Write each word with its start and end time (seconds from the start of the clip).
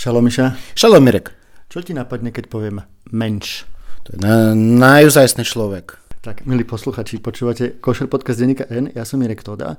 Šalom 0.00 0.24
Miša. 0.24 0.56
Šalom 0.80 1.04
Mirek. 1.04 1.28
Čo 1.68 1.84
ti 1.84 1.92
napadne, 1.92 2.32
keď 2.32 2.48
poviem 2.48 2.80
menš? 3.12 3.68
To 4.08 4.16
je 4.16 4.24
na, 4.24 4.56
najúzajstný 4.56 5.44
človek. 5.44 6.00
Tak, 6.24 6.48
milí 6.48 6.64
posluchači, 6.64 7.20
počúvate 7.20 7.76
Košer 7.84 8.08
podcast 8.08 8.40
denníka 8.40 8.64
N, 8.72 8.88
ja 8.96 9.04
som 9.04 9.20
Mirek 9.20 9.44
Toda 9.44 9.76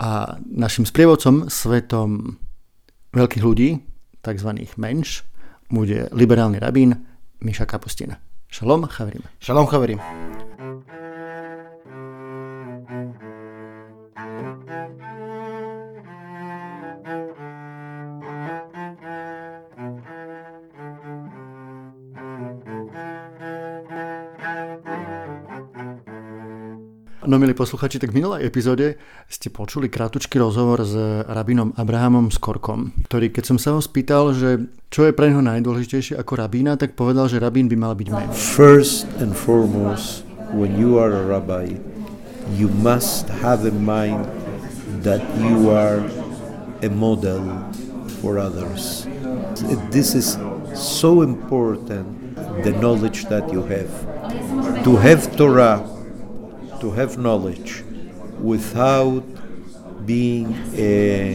a 0.00 0.40
našim 0.48 0.88
sprievodcom 0.88 1.52
svetom 1.52 2.40
veľkých 3.12 3.44
ľudí, 3.44 3.84
tzv. 4.24 4.50
menš, 4.80 5.28
bude 5.68 6.08
liberálny 6.16 6.56
rabín 6.56 7.04
Miša 7.44 7.68
Kapustina. 7.68 8.16
Šalom, 8.48 8.88
chaverim. 8.88 9.20
Šalom, 9.36 9.68
chaverim. 9.68 10.00
No 27.28 27.36
milí 27.36 27.52
posluchači, 27.52 28.00
tak 28.00 28.16
v 28.16 28.24
minulej 28.24 28.48
epizóde 28.48 28.96
ste 29.28 29.52
počuli 29.52 29.92
krátučký 29.92 30.40
rozhovor 30.40 30.80
s 30.80 30.96
rabínom 31.28 31.76
Abrahamom 31.76 32.32
Skorkom, 32.32 32.96
ktorý 33.04 33.28
keď 33.28 33.44
som 33.44 33.60
sa 33.60 33.76
ho 33.76 33.84
spýtal, 33.84 34.32
že 34.32 34.64
čo 34.88 35.04
je 35.04 35.12
pre 35.12 35.28
neho 35.28 35.44
najdôležitejšie 35.44 36.16
ako 36.16 36.40
rabína, 36.40 36.80
tak 36.80 36.96
povedal, 36.96 37.28
že 37.28 37.36
rabín 37.36 37.68
by 37.68 37.76
mal 37.76 37.92
byť 37.92 38.08
men. 38.08 38.32
First 38.32 39.04
and 39.20 39.36
foremost, 39.36 40.24
when 40.56 40.80
you 40.80 40.96
are 40.96 41.12
a 41.12 41.20
rabbi, 41.28 41.76
you 42.56 42.72
must 42.80 43.28
have 43.44 43.68
in 43.68 43.76
mind 43.76 44.24
that 45.04 45.20
you 45.36 45.68
are 45.68 46.00
a 46.80 46.88
model 46.88 47.44
for 48.24 48.40
others. 48.40 49.04
This 49.92 50.16
is 50.16 50.40
so 50.72 51.20
important, 51.20 52.08
the 52.64 52.72
knowledge 52.80 53.28
that 53.28 53.52
you 53.52 53.60
have. 53.68 53.92
To 54.88 54.96
have 54.96 55.28
Torah 55.36 55.97
to 56.80 56.90
have 56.92 57.18
knowledge 57.18 57.82
without 58.40 59.24
being 60.06 60.54
a 60.74 61.34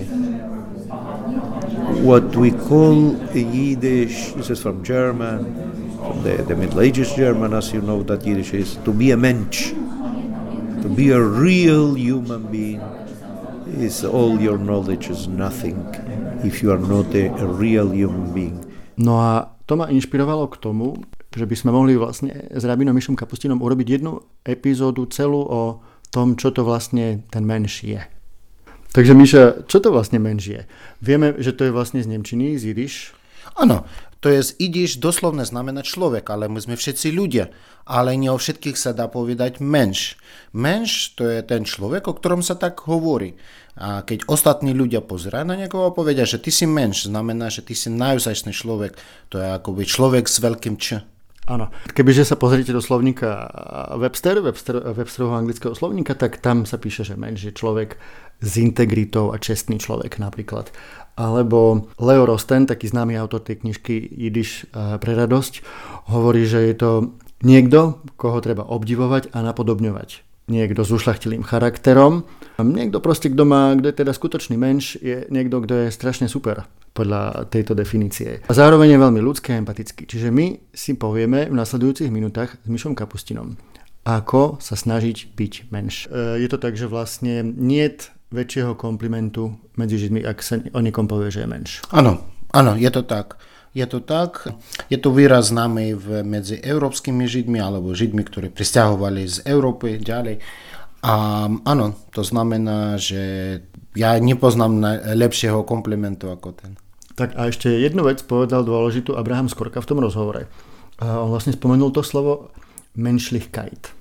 what 2.03 2.35
we 2.35 2.51
call 2.51 3.15
Yiddish, 3.33 4.33
this 4.33 4.49
is 4.49 4.61
from 4.61 4.83
German, 4.83 5.45
from 5.97 6.23
the, 6.23 6.43
the 6.43 6.55
Middle 6.55 6.81
Ages 6.81 7.13
German, 7.13 7.53
as 7.53 7.71
you 7.71 7.81
know 7.81 8.03
that 8.03 8.25
Yiddish 8.25 8.53
is, 8.53 8.75
to 8.83 8.91
be 8.91 9.11
a 9.11 9.17
mensch, 9.17 9.69
to 9.69 10.91
be 10.93 11.11
a 11.11 11.21
real 11.21 11.95
human 11.95 12.51
being, 12.51 12.81
is 13.67 14.03
all 14.03 14.39
your 14.39 14.57
knowledge 14.57 15.09
is 15.09 15.27
nothing 15.27 15.79
if 16.43 16.61
you 16.61 16.71
are 16.71 16.77
not 16.77 17.13
a, 17.15 17.27
a 17.35 17.47
real 17.47 17.91
human 17.91 18.33
being. 18.33 18.72
No 18.97 19.19
a 19.21 19.53
to 19.65 19.79
ma 19.79 19.89
inšpirovalo 19.89 20.51
k 20.51 20.59
tomu, 20.59 21.01
že 21.33 21.49
by 21.49 21.55
sme 21.57 21.71
mohli 21.73 21.97
vlastne 21.97 22.29
s 22.53 22.61
Rabinom 22.61 22.93
Mišom 22.93 23.17
Kapustinom 23.17 23.63
urobiť 23.63 23.87
jednu 23.99 24.21
epizódu 24.45 25.09
celú 25.09 25.41
o 25.41 25.61
tom, 26.13 26.37
čo 26.37 26.53
to 26.53 26.61
vlastne 26.61 27.25
ten 27.33 27.41
menš 27.41 27.81
je. 27.81 28.01
Takže 28.93 29.17
Miša, 29.17 29.65
čo 29.65 29.81
to 29.81 29.89
vlastne 29.89 30.21
menš 30.21 30.43
je? 30.45 30.61
Vieme, 31.01 31.33
že 31.41 31.57
to 31.57 31.65
je 31.65 31.73
vlastne 31.73 32.05
z 32.05 32.13
Nemčiny, 32.13 32.61
z 32.61 32.69
Jidiš. 32.69 33.17
Áno, 33.57 33.89
to 34.23 34.31
je 34.31 34.39
Idiš 34.55 35.03
doslovne 35.03 35.43
znamená 35.43 35.83
človek, 35.83 36.23
ale 36.31 36.47
my 36.47 36.55
sme 36.63 36.79
všetci 36.79 37.11
ľudia. 37.11 37.51
Ale 37.83 38.15
nie 38.15 38.31
o 38.31 38.39
všetkých 38.39 38.79
sa 38.79 38.95
dá 38.95 39.11
povedať 39.11 39.59
menš. 39.59 40.15
Menš 40.55 41.19
to 41.19 41.27
je 41.27 41.43
ten 41.43 41.67
človek, 41.67 42.07
o 42.07 42.15
ktorom 42.15 42.39
sa 42.39 42.55
tak 42.55 42.87
hovorí. 42.87 43.35
A 43.75 43.99
keď 44.07 44.23
ostatní 44.31 44.71
ľudia 44.71 45.03
pozerajú 45.03 45.43
na 45.43 45.59
niekoho 45.59 45.91
a 45.91 45.95
povedia, 45.95 46.23
že 46.23 46.39
ty 46.39 46.55
si 46.55 46.63
menš, 46.63 47.11
znamená, 47.11 47.51
že 47.51 47.67
ty 47.67 47.75
si 47.75 47.91
najúzajstný 47.91 48.55
človek. 48.55 48.95
To 49.35 49.43
je 49.43 49.47
akoby 49.59 49.83
človek 49.83 50.31
s 50.31 50.39
veľkým 50.39 50.79
č. 50.79 51.03
Áno. 51.43 51.67
Kebyže 51.91 52.23
sa 52.23 52.39
pozrite 52.39 52.71
do 52.71 52.79
slovníka 52.79 53.51
Webster, 53.99 54.39
Webster, 54.39 54.79
Websterovho 54.95 55.35
anglického 55.35 55.75
slovníka, 55.75 56.15
tak 56.15 56.39
tam 56.39 56.63
sa 56.63 56.79
píše, 56.79 57.03
že 57.03 57.19
menš 57.19 57.51
je 57.51 57.53
človek 57.53 57.99
s 58.39 58.51
integritou 58.55 59.35
a 59.35 59.39
čestný 59.39 59.75
človek 59.75 60.23
napríklad. 60.23 60.71
Alebo 61.19 61.91
Leo 61.99 62.23
Rosten, 62.23 62.63
taký 62.63 62.87
známy 62.87 63.19
autor 63.19 63.43
tej 63.43 63.59
knižky 63.59 64.07
Jidiš 64.07 64.71
eh, 64.71 64.95
pre 65.03 65.19
radosť, 65.19 65.53
hovorí, 66.15 66.47
že 66.47 66.63
je 66.63 66.75
to 66.79 66.91
niekto, 67.43 67.99
koho 68.15 68.39
treba 68.39 68.63
obdivovať 68.63 69.35
a 69.35 69.43
napodobňovať 69.43 70.23
niekto 70.47 70.83
s 70.83 70.91
ušlachtilým 70.91 71.43
charakterom. 71.43 72.27
Niekto 72.59 72.99
proste, 72.99 73.31
kto 73.31 73.47
má, 73.47 73.71
kto 73.79 73.91
je 73.91 73.99
teda 74.03 74.11
skutočný 74.11 74.55
menš, 74.59 74.99
je 74.99 75.27
niekto, 75.31 75.63
kto 75.63 75.87
je 75.87 75.95
strašne 75.95 76.27
super 76.27 76.67
podľa 76.93 77.49
tejto 77.49 77.73
definície. 77.73 78.45
A 78.45 78.53
zároveň 78.53 78.95
je 78.95 79.03
veľmi 79.03 79.21
ľudský 79.21 79.57
a 79.57 79.59
empatický. 79.59 80.05
Čiže 80.05 80.29
my 80.29 80.71
si 80.71 80.93
povieme 80.93 81.49
v 81.49 81.57
nasledujúcich 81.57 82.13
minútach 82.13 82.55
s 82.61 82.67
Myšom 82.69 82.93
Kapustinom, 82.93 83.57
ako 84.05 84.61
sa 84.61 84.77
snažiť 84.77 85.33
byť 85.33 85.53
menš. 85.73 86.07
E, 86.07 86.39
je 86.45 86.47
to 86.47 86.61
tak, 86.61 86.77
že 86.77 86.85
vlastne 86.85 87.41
niet 87.43 88.13
väčšieho 88.33 88.73
komplimentu 88.77 89.57
medzi 89.77 90.01
Židmi, 90.01 90.25
ak 90.25 90.37
sa 90.41 90.57
o 90.61 90.79
niekom 90.81 91.05
povie, 91.05 91.29
že 91.29 91.45
je 91.45 91.49
menš. 91.49 91.71
Áno, 91.93 92.25
áno, 92.53 92.73
je 92.77 92.89
to 92.89 93.05
tak. 93.05 93.37
Je 93.73 93.89
to 93.89 94.05
tak, 94.05 94.53
je 94.85 95.01
to 95.01 95.09
výraz 95.09 95.49
známy 95.49 95.97
v, 95.97 96.21
medzi 96.21 96.61
európskymi 96.61 97.25
Židmi 97.25 97.57
alebo 97.57 97.89
Židmi, 97.97 98.21
ktorí 98.21 98.53
pristahovali 98.53 99.25
z 99.25 99.49
Európy 99.49 99.97
ďalej. 99.97 100.37
A 101.01 101.13
áno, 101.49 101.97
to 102.13 102.21
znamená, 102.21 103.01
že 103.01 103.21
ja 103.93 104.17
nepoznám 104.17 104.81
lepšieho 105.13 105.61
komplimentu 105.65 106.29
ako 106.33 106.53
ten. 106.57 106.71
Tak 107.13 107.37
a 107.37 107.53
ešte 107.53 107.69
jednu 107.69 108.09
vec 108.09 108.25
povedal 108.25 108.65
dôležitú 108.65 109.13
Abraham 109.13 109.45
Skorka 109.45 109.81
v 109.85 109.89
tom 109.89 110.01
rozhovore. 110.01 110.49
A 110.97 111.21
on 111.21 111.29
vlastne 111.29 111.53
spomenul 111.53 111.93
to 111.93 112.01
slovo 112.01 112.49
menšlichkeit, 112.97 113.93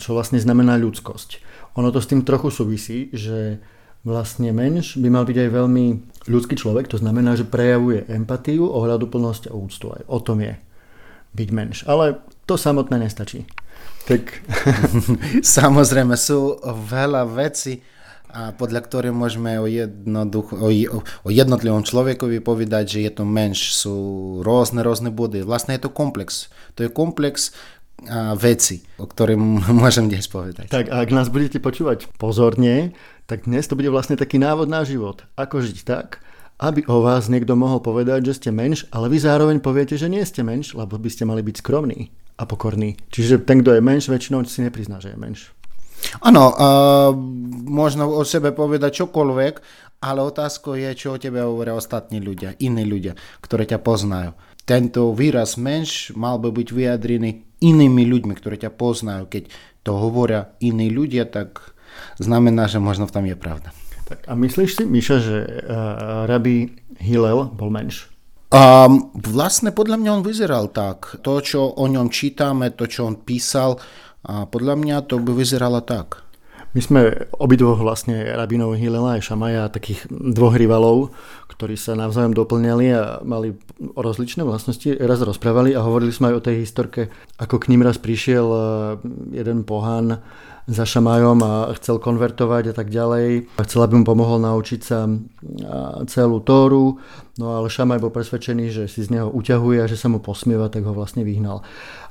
čo 0.00 0.10
vlastne 0.12 0.36
znamená 0.36 0.76
ľudskosť. 0.76 1.40
Ono 1.80 1.88
to 1.88 2.00
s 2.04 2.08
tým 2.12 2.28
trochu 2.28 2.52
súvisí, 2.52 3.08
že 3.12 3.60
vlastne 4.04 4.52
menš 4.52 5.00
by 5.00 5.08
mal 5.08 5.24
byť 5.24 5.48
aj 5.48 5.50
veľmi 5.52 5.84
ľudský 6.28 6.58
človek, 6.58 6.90
to 6.92 7.00
znamená, 7.00 7.38
že 7.38 7.48
prejavuje 7.48 8.04
empatiu, 8.12 8.68
ohľaduplnosť 8.68 9.48
a 9.48 9.56
úctu. 9.56 9.86
Aj 9.96 10.02
o 10.04 10.18
tom 10.20 10.44
je 10.44 10.52
byť 11.32 11.48
menš. 11.48 11.78
Ale 11.88 12.20
to 12.44 12.60
samotné 12.60 13.00
nestačí. 13.00 13.48
Tak... 14.04 14.44
Samozrejme, 15.56 16.18
sú 16.20 16.60
veľa 16.66 17.24
veci, 17.32 17.80
a 17.80 17.91
podľa 18.32 18.80
ktorých 18.80 19.14
môžeme 19.14 19.60
o, 19.60 19.68
o, 19.68 20.68
o 21.04 21.28
jednotlivom 21.28 21.84
človekovi 21.84 22.40
povedať, 22.40 22.96
že 22.96 22.98
je 23.04 23.12
to 23.12 23.24
menš, 23.28 23.76
sú 23.76 23.96
rôzne, 24.40 24.80
rôzne 24.80 25.12
body. 25.12 25.44
Vlastne 25.44 25.76
je 25.76 25.84
to 25.84 25.90
komplex. 25.92 26.48
To 26.80 26.84
je 26.84 26.90
komplex 26.90 27.52
a 28.02 28.34
veci, 28.34 28.82
o 28.98 29.06
ktorým 29.06 29.62
môžem 29.82 30.10
dnes 30.10 30.26
povedať. 30.26 30.72
Tak 30.72 30.90
a 30.90 31.06
ak 31.06 31.10
nás 31.14 31.30
budete 31.30 31.62
počúvať 31.62 32.10
pozorne, 32.18 32.96
tak 33.30 33.46
dnes 33.46 33.68
to 33.70 33.78
bude 33.78 33.86
vlastne 33.94 34.18
taký 34.18 34.42
návod 34.42 34.66
na 34.66 34.82
život. 34.82 35.22
Ako 35.38 35.62
žiť 35.62 35.86
tak, 35.86 36.18
aby 36.58 36.82
o 36.90 37.02
vás 37.02 37.30
niekto 37.30 37.54
mohol 37.54 37.78
povedať, 37.78 38.26
že 38.26 38.42
ste 38.42 38.50
menš, 38.50 38.90
ale 38.90 39.06
vy 39.06 39.18
zároveň 39.22 39.62
poviete, 39.62 39.94
že 39.94 40.10
nie 40.10 40.22
ste 40.26 40.42
menš, 40.42 40.74
lebo 40.74 40.98
by 40.98 41.10
ste 41.10 41.26
mali 41.26 41.46
byť 41.46 41.62
skromní 41.62 42.10
a 42.38 42.42
pokorní. 42.42 42.98
Čiže 43.14 43.46
ten, 43.46 43.62
kto 43.62 43.78
je 43.78 43.82
menš, 43.82 44.10
väčšinou 44.10 44.42
si 44.50 44.66
neprizná, 44.66 44.98
že 44.98 45.14
je 45.14 45.18
menš. 45.18 45.40
Áno, 46.22 46.44
uh, 46.52 47.10
možno 47.66 48.10
o 48.10 48.22
sebe 48.26 48.50
povedať 48.52 49.04
čokoľvek, 49.04 49.54
ale 50.02 50.20
otázka 50.22 50.74
je, 50.74 50.90
čo 50.98 51.14
o 51.14 51.20
tebe 51.22 51.38
hovoria 51.40 51.78
ostatní 51.78 52.18
ľudia, 52.18 52.58
iní 52.58 52.82
ľudia, 52.82 53.14
ktorí 53.38 53.70
ťa 53.70 53.78
poznajú. 53.78 54.34
Tento 54.62 55.14
výraz 55.14 55.58
menš 55.58 56.14
mal 56.14 56.38
by 56.38 56.50
byť 56.50 56.68
vyjadrený 56.70 57.30
inými 57.62 58.06
ľuďmi, 58.06 58.34
ktorí 58.34 58.58
ťa 58.62 58.74
poznajú. 58.74 59.30
Keď 59.30 59.44
to 59.82 59.98
hovoria 59.98 60.54
iní 60.62 60.90
ľudia, 60.90 61.26
tak 61.26 61.74
znamená, 62.18 62.66
že 62.66 62.82
možno 62.82 63.06
v 63.06 63.14
tom 63.14 63.24
je 63.26 63.38
pravda. 63.38 63.70
Tak 64.06 64.26
a 64.26 64.34
myslíš 64.34 64.70
si, 64.78 64.84
Miša, 64.86 65.16
že 65.22 65.38
uh, 65.46 66.26
rabi 66.26 66.74
Hillel 66.98 67.50
bol 67.54 67.70
menš? 67.70 68.10
Um, 68.52 69.08
vlastne 69.16 69.72
podľa 69.72 69.96
mňa 69.96 70.10
on 70.20 70.26
vyzeral 70.26 70.68
tak. 70.68 71.24
To, 71.24 71.40
čo 71.40 71.72
o 71.72 71.84
ňom 71.88 72.12
čítame, 72.12 72.76
to, 72.76 72.84
čo 72.84 73.08
on 73.08 73.24
písal, 73.24 73.80
a 74.22 74.46
podľa 74.46 74.74
mňa 74.78 74.96
to 75.10 75.18
by 75.18 75.34
vyzeralo 75.34 75.82
tak. 75.82 76.22
My 76.72 76.80
sme 76.80 77.28
obidvoch 77.36 77.76
vlastne 77.84 78.24
rabinov 78.32 78.80
Hilela 78.80 79.20
a 79.20 79.20
Šamaja, 79.20 79.68
takých 79.68 80.08
dvoch 80.08 80.56
rivalov, 80.56 81.12
ktorí 81.52 81.76
sa 81.76 81.92
navzájom 81.92 82.32
doplňali 82.32 82.86
a 82.96 83.20
mali 83.20 83.52
rozličné 83.76 84.40
vlastnosti, 84.40 84.88
raz 84.96 85.20
rozprávali 85.20 85.76
a 85.76 85.84
hovorili 85.84 86.16
sme 86.16 86.32
aj 86.32 86.36
o 86.40 86.44
tej 86.48 86.64
historke, 86.64 87.12
ako 87.36 87.60
k 87.60 87.68
ním 87.76 87.84
raz 87.84 88.00
prišiel 88.00 88.46
eh, 88.48 88.62
jeden 89.36 89.68
pohán 89.68 90.24
za 90.66 90.86
Šamajom 90.86 91.42
a 91.42 91.74
chcel 91.74 91.98
konvertovať 91.98 92.70
a 92.70 92.74
tak 92.74 92.88
ďalej. 92.88 93.50
A 93.58 93.62
chcel, 93.66 93.82
aby 93.82 93.98
mu 93.98 94.04
pomohol 94.06 94.38
naučiť 94.38 94.80
sa 94.80 95.10
celú 96.06 96.38
Tóru, 96.38 97.02
no 97.38 97.58
ale 97.58 97.66
Šamaj 97.66 97.98
bol 97.98 98.14
presvedčený, 98.14 98.70
že 98.70 98.84
si 98.86 99.02
z 99.02 99.18
neho 99.18 99.28
uťahuje 99.28 99.82
a 99.82 99.90
že 99.90 99.98
sa 99.98 100.06
mu 100.06 100.22
posmieva, 100.22 100.70
tak 100.70 100.86
ho 100.86 100.94
vlastne 100.94 101.26
vyhnal. 101.26 101.66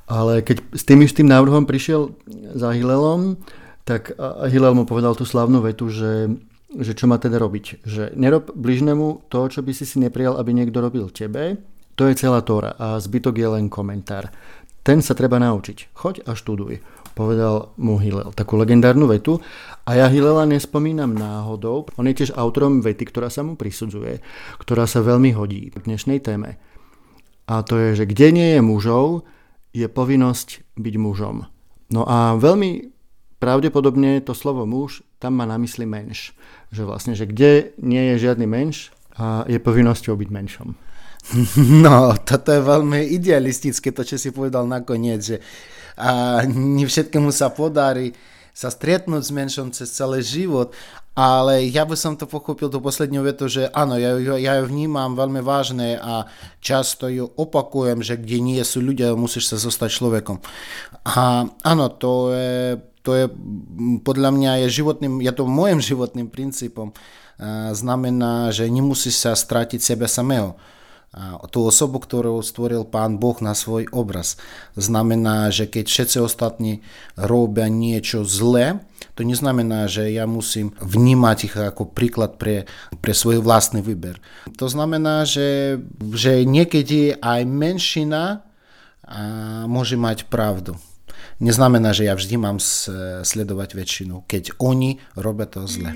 Ale 0.10 0.42
keď 0.42 0.64
s 0.74 0.84
tým 0.88 1.04
istým 1.04 1.28
návrhom 1.30 1.68
prišiel 1.68 2.16
za 2.56 2.74
Hilelom, 2.74 3.38
tak 3.86 4.14
Hilel 4.50 4.78
mu 4.78 4.86
povedal 4.86 5.18
tú 5.18 5.26
slavnú 5.26 5.62
vetu, 5.66 5.90
že 5.90 6.32
že 6.80 6.96
čo 6.96 7.04
má 7.08 7.20
teda 7.20 7.36
robiť. 7.36 7.84
Že 7.84 8.04
nerob 8.16 8.56
bližnemu 8.56 9.28
to, 9.28 9.40
čo 9.52 9.60
by 9.60 9.72
si 9.76 9.84
si 9.84 10.00
neprijal, 10.00 10.40
aby 10.40 10.56
niekto 10.56 10.80
robil 10.80 11.12
tebe. 11.12 11.60
To 12.00 12.08
je 12.08 12.16
celá 12.16 12.40
Tóra 12.40 12.72
a 12.80 12.96
zbytok 12.96 13.36
je 13.36 13.48
len 13.52 13.68
komentár. 13.68 14.32
Ten 14.82 15.04
sa 15.04 15.14
treba 15.14 15.38
naučiť. 15.38 15.94
Choď 15.94 16.26
a 16.26 16.34
študuj, 16.34 16.80
povedal 17.14 17.76
mu 17.78 18.00
Hillel. 18.00 18.32
Takú 18.32 18.56
legendárnu 18.56 19.06
vetu. 19.06 19.44
A 19.86 20.00
ja 20.00 20.08
Hillela 20.08 20.48
nespomínam 20.48 21.12
náhodou. 21.12 21.86
On 22.00 22.08
je 22.08 22.16
tiež 22.16 22.34
autorom 22.34 22.80
vety, 22.80 23.12
ktorá 23.12 23.28
sa 23.28 23.44
mu 23.44 23.60
prisudzuje, 23.60 24.24
ktorá 24.64 24.88
sa 24.88 25.04
veľmi 25.04 25.36
hodí 25.36 25.70
k 25.70 25.84
dnešnej 25.84 26.24
téme. 26.24 26.58
A 27.52 27.62
to 27.68 27.76
je, 27.76 28.00
že 28.00 28.06
kde 28.08 28.28
nie 28.32 28.50
je 28.58 28.62
mužov, 28.64 29.28
je 29.72 29.88
povinnosť 29.88 30.78
byť 30.78 30.96
mužom. 31.00 31.48
No 31.92 32.02
a 32.08 32.36
veľmi 32.40 32.92
pravdepodobne 33.42 34.22
to 34.24 34.36
slovo 34.36 34.64
muž 34.68 35.04
tam 35.22 35.38
má 35.38 35.46
na 35.46 35.60
mysli 35.62 35.86
menš. 35.86 36.34
Že 36.72 36.82
vlastne, 36.88 37.14
že 37.14 37.28
kde 37.28 37.76
nie 37.78 38.16
je 38.16 38.28
žiadny 38.28 38.48
menš, 38.48 38.92
a 39.20 39.44
je 39.46 39.60
povinnosťou 39.60 40.16
byť 40.16 40.30
menšom. 40.32 40.70
No, 41.86 42.18
toto 42.18 42.50
je 42.50 42.66
veľmi 42.66 43.14
idealistické, 43.14 43.94
to, 43.94 44.02
čo 44.02 44.18
si 44.18 44.34
povedal 44.34 44.66
nakoniec, 44.66 45.22
že 45.22 45.38
a 45.94 46.42
nie 46.50 46.90
všetkému 46.90 47.30
sa 47.30 47.54
podarí 47.54 48.10
sa 48.52 48.70
stretnúť 48.70 49.24
s 49.24 49.32
menšom 49.32 49.68
cez 49.72 49.90
celý 49.92 50.20
život, 50.22 50.76
ale 51.12 51.68
ja 51.68 51.84
by 51.84 51.96
som 52.00 52.16
to 52.16 52.24
pochopil 52.24 52.72
tú 52.72 52.80
poslednú 52.80 53.20
vetu, 53.28 53.52
že 53.52 53.68
áno, 53.76 54.00
ja, 54.00 54.16
ja 54.40 54.60
ju 54.60 54.72
vnímam 54.72 55.12
veľmi 55.16 55.44
vážne 55.44 56.00
a 56.00 56.32
často 56.64 57.12
ju 57.12 57.28
opakujem, 57.36 58.00
že 58.00 58.16
kde 58.16 58.40
nie 58.40 58.62
sú 58.64 58.80
ľudia, 58.80 59.12
musíš 59.20 59.52
sa 59.52 59.58
zostať 59.60 59.92
človekom. 59.92 60.40
A 61.04 61.52
áno, 61.68 61.86
to 61.92 62.32
je 62.32 62.80
to 63.02 63.18
je 63.18 63.26
podľa 64.06 64.30
mňa 64.30 64.52
je 64.66 64.78
životným, 64.82 65.26
je 65.26 65.34
to 65.34 65.50
môjim 65.50 65.82
životným 65.82 66.30
princípom. 66.30 66.94
Znamená, 67.74 68.54
že 68.54 68.70
nemusíš 68.70 69.26
sa 69.26 69.34
stratiť 69.34 69.82
sebe 69.82 70.06
samého. 70.06 70.54
Tú 71.52 71.68
osobu, 71.68 72.00
ktorú 72.00 72.40
stvoril 72.40 72.88
Pán 72.88 73.20
Boh 73.20 73.36
na 73.44 73.52
svoj 73.52 73.92
obraz. 73.92 74.40
Znamená, 74.80 75.52
že 75.52 75.68
keď 75.68 75.92
všetci 75.92 76.18
ostatní 76.24 76.80
robia 77.20 77.68
niečo 77.68 78.24
zlé, 78.24 78.80
to 79.20 79.28
neznamená, 79.28 79.92
že 79.92 80.08
ja 80.08 80.24
musím 80.24 80.72
vnímať 80.80 81.38
ich 81.52 81.56
ako 81.60 81.92
príklad 81.92 82.40
pre, 82.40 82.64
pre 83.04 83.12
svoj 83.12 83.44
vlastný 83.44 83.84
výber. 83.84 84.24
To 84.56 84.72
znamená, 84.72 85.28
že, 85.28 85.84
že 86.16 86.48
niekedy 86.48 87.20
aj 87.20 87.44
menšina 87.44 88.48
môže 89.68 90.00
mať 90.00 90.32
pravdu 90.32 90.80
neznamená, 91.42 91.90
že 91.92 92.06
ja 92.06 92.14
vždy 92.14 92.36
mám 92.38 92.62
sledovať 93.26 93.74
väčšinu, 93.74 94.24
keď 94.30 94.62
oni 94.62 95.02
robia 95.18 95.50
to 95.50 95.66
zle. 95.66 95.90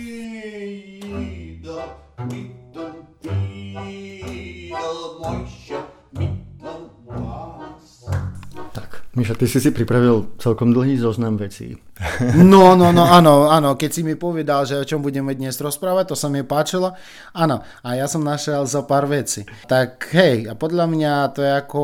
Tak, 8.76 9.08
Miša, 9.16 9.40
ty 9.40 9.48
si 9.48 9.64
si 9.64 9.72
pripravil 9.72 10.36
celkom 10.38 10.76
dlhý 10.76 11.00
zoznam 11.00 11.40
vecí. 11.40 11.80
No, 12.36 12.76
no, 12.76 12.92
no, 12.92 13.04
áno, 13.08 13.48
áno, 13.48 13.80
keď 13.80 13.90
si 13.92 14.02
mi 14.04 14.20
povedal, 14.20 14.68
že 14.68 14.80
o 14.80 14.88
čom 14.88 15.00
budeme 15.02 15.32
dnes 15.36 15.58
rozprávať, 15.60 16.12
to 16.12 16.16
sa 16.16 16.28
mi 16.28 16.44
páčilo. 16.44 16.94
Áno, 17.32 17.64
a 17.82 17.88
ja 17.96 18.06
som 18.08 18.24
našiel 18.24 18.68
za 18.68 18.84
pár 18.84 19.08
vecí. 19.08 19.48
Tak 19.68 20.12
hej, 20.12 20.52
a 20.52 20.54
podľa 20.54 20.86
mňa 20.92 21.12
to 21.34 21.40
je 21.44 21.52
ako 21.56 21.82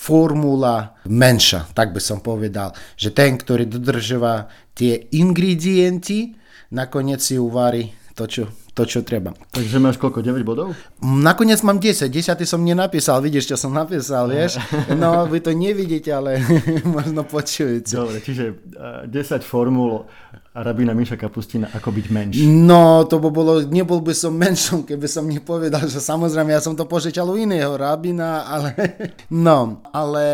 formula 0.00 0.96
menša, 1.04 1.72
tak 1.76 1.92
by 1.92 2.00
som 2.00 2.24
povedal. 2.24 2.72
Že 2.96 3.08
ten, 3.12 3.32
ktorý 3.36 3.68
dodržíva 3.68 4.48
tie 4.72 5.08
ingredienty, 5.12 6.36
nakoniec 6.72 7.20
si 7.20 7.36
uvarí 7.36 7.92
to, 8.16 8.24
čo, 8.28 8.42
to, 8.72 8.82
čo 8.86 9.02
treba. 9.02 9.34
Takže 9.50 9.76
máš 9.82 9.98
koľko, 9.98 10.22
9 10.22 10.46
bodov? 10.46 10.72
Nakoniec 11.02 11.60
mám 11.66 11.82
10, 11.82 12.06
10 12.06 12.38
som 12.46 12.62
nenapísal, 12.62 13.18
vidíš, 13.20 13.54
čo 13.54 13.56
som 13.58 13.74
napísal, 13.74 14.30
vieš? 14.34 14.62
No, 14.94 15.26
vy 15.26 15.42
to 15.42 15.52
nevidíte, 15.52 16.10
ale 16.14 16.38
možno 16.96 17.26
počujete. 17.26 17.94
Dobre, 17.94 18.22
čiže 18.22 18.58
10 19.06 19.42
formul 19.42 20.06
rabína 20.50 20.90
Miša 20.98 21.14
Kapustina 21.14 21.70
ako 21.70 21.94
byť 21.94 22.06
menší. 22.10 22.42
No, 22.42 23.06
to 23.06 23.22
by 23.22 23.30
bolo, 23.30 23.62
nebol 23.70 24.02
by 24.02 24.10
som 24.10 24.34
menšom, 24.34 24.82
keby 24.82 25.06
som 25.06 25.30
nepovedal, 25.30 25.86
že 25.86 26.02
samozrejme 26.02 26.50
ja 26.50 26.58
som 26.58 26.74
to 26.74 26.90
požičal 26.90 27.30
u 27.30 27.38
iného 27.38 27.70
rabína, 27.78 28.50
ale 28.50 28.74
no, 29.46 29.78
ale 29.94 30.24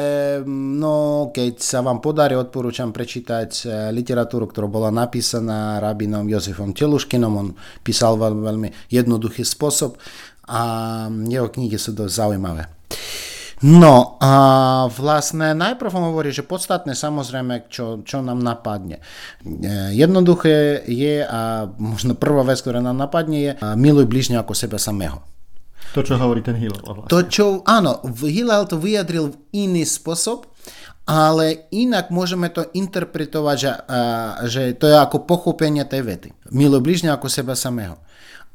no, 0.49 1.29
keď 1.37 1.61
sa 1.61 1.85
vám 1.85 2.01
podarí, 2.01 2.33
odporúčam 2.33 2.97
prečítať 2.97 3.51
eh, 3.65 3.71
literatúru, 3.93 4.49
ktorá 4.49 4.65
bola 4.65 4.89
napísaná 4.89 5.85
rabínom 5.85 6.25
Jozefom 6.25 6.73
Teluškinom, 6.73 7.33
on 7.37 7.49
písal 7.85 8.17
veľmi 8.17 8.89
jednoduchý 8.89 9.45
spôsob 9.45 10.01
a 10.49 10.61
jeho 11.13 11.53
knihy 11.53 11.77
sú 11.77 11.93
dosť 11.93 12.13
zaujímavé. 12.17 12.65
No 13.65 14.21
a 14.21 14.33
vlastne 14.93 15.57
najprv 15.57 15.89
on 15.97 16.13
hovorí, 16.13 16.29
že 16.29 16.45
podstatné 16.45 16.93
samozrejme, 16.93 17.73
čo, 17.73 18.05
čo 18.05 18.21
nám 18.21 18.45
napadne. 18.45 19.01
E, 19.41 19.97
jednoduché 19.97 20.85
je 20.85 21.25
a 21.25 21.65
možno 21.81 22.13
prvá 22.13 22.45
vec, 22.45 22.61
ktorá 22.61 22.85
nám 22.85 23.01
napadne 23.01 23.39
je 23.41 23.53
miluj 23.81 24.05
bližne 24.05 24.37
ako 24.37 24.53
seba 24.53 24.77
samého. 24.77 25.25
To, 25.97 26.05
čo 26.05 26.21
hovorí 26.21 26.45
ten 26.45 26.61
Hillel. 26.61 26.85
Vlastne. 26.85 27.09
To, 27.09 27.19
čo, 27.25 27.45
áno, 27.65 28.05
Hillel 28.21 28.69
to 28.69 28.77
vyjadril 28.77 29.33
v 29.33 29.37
iný 29.57 29.89
spôsob, 29.89 30.45
ale 31.07 31.71
inak 31.73 32.11
môžeme 32.11 32.51
to 32.51 32.67
interpretovať, 32.75 33.57
že, 33.57 33.73
že 34.51 34.63
to 34.77 34.91
je 34.91 34.97
ako 34.99 35.25
pochopenie 35.25 35.87
tej 35.87 36.03
vety. 36.03 36.29
Miluj 36.51 36.83
bližne 36.83 37.15
ako 37.15 37.31
seba 37.31 37.55
samého. 37.55 37.97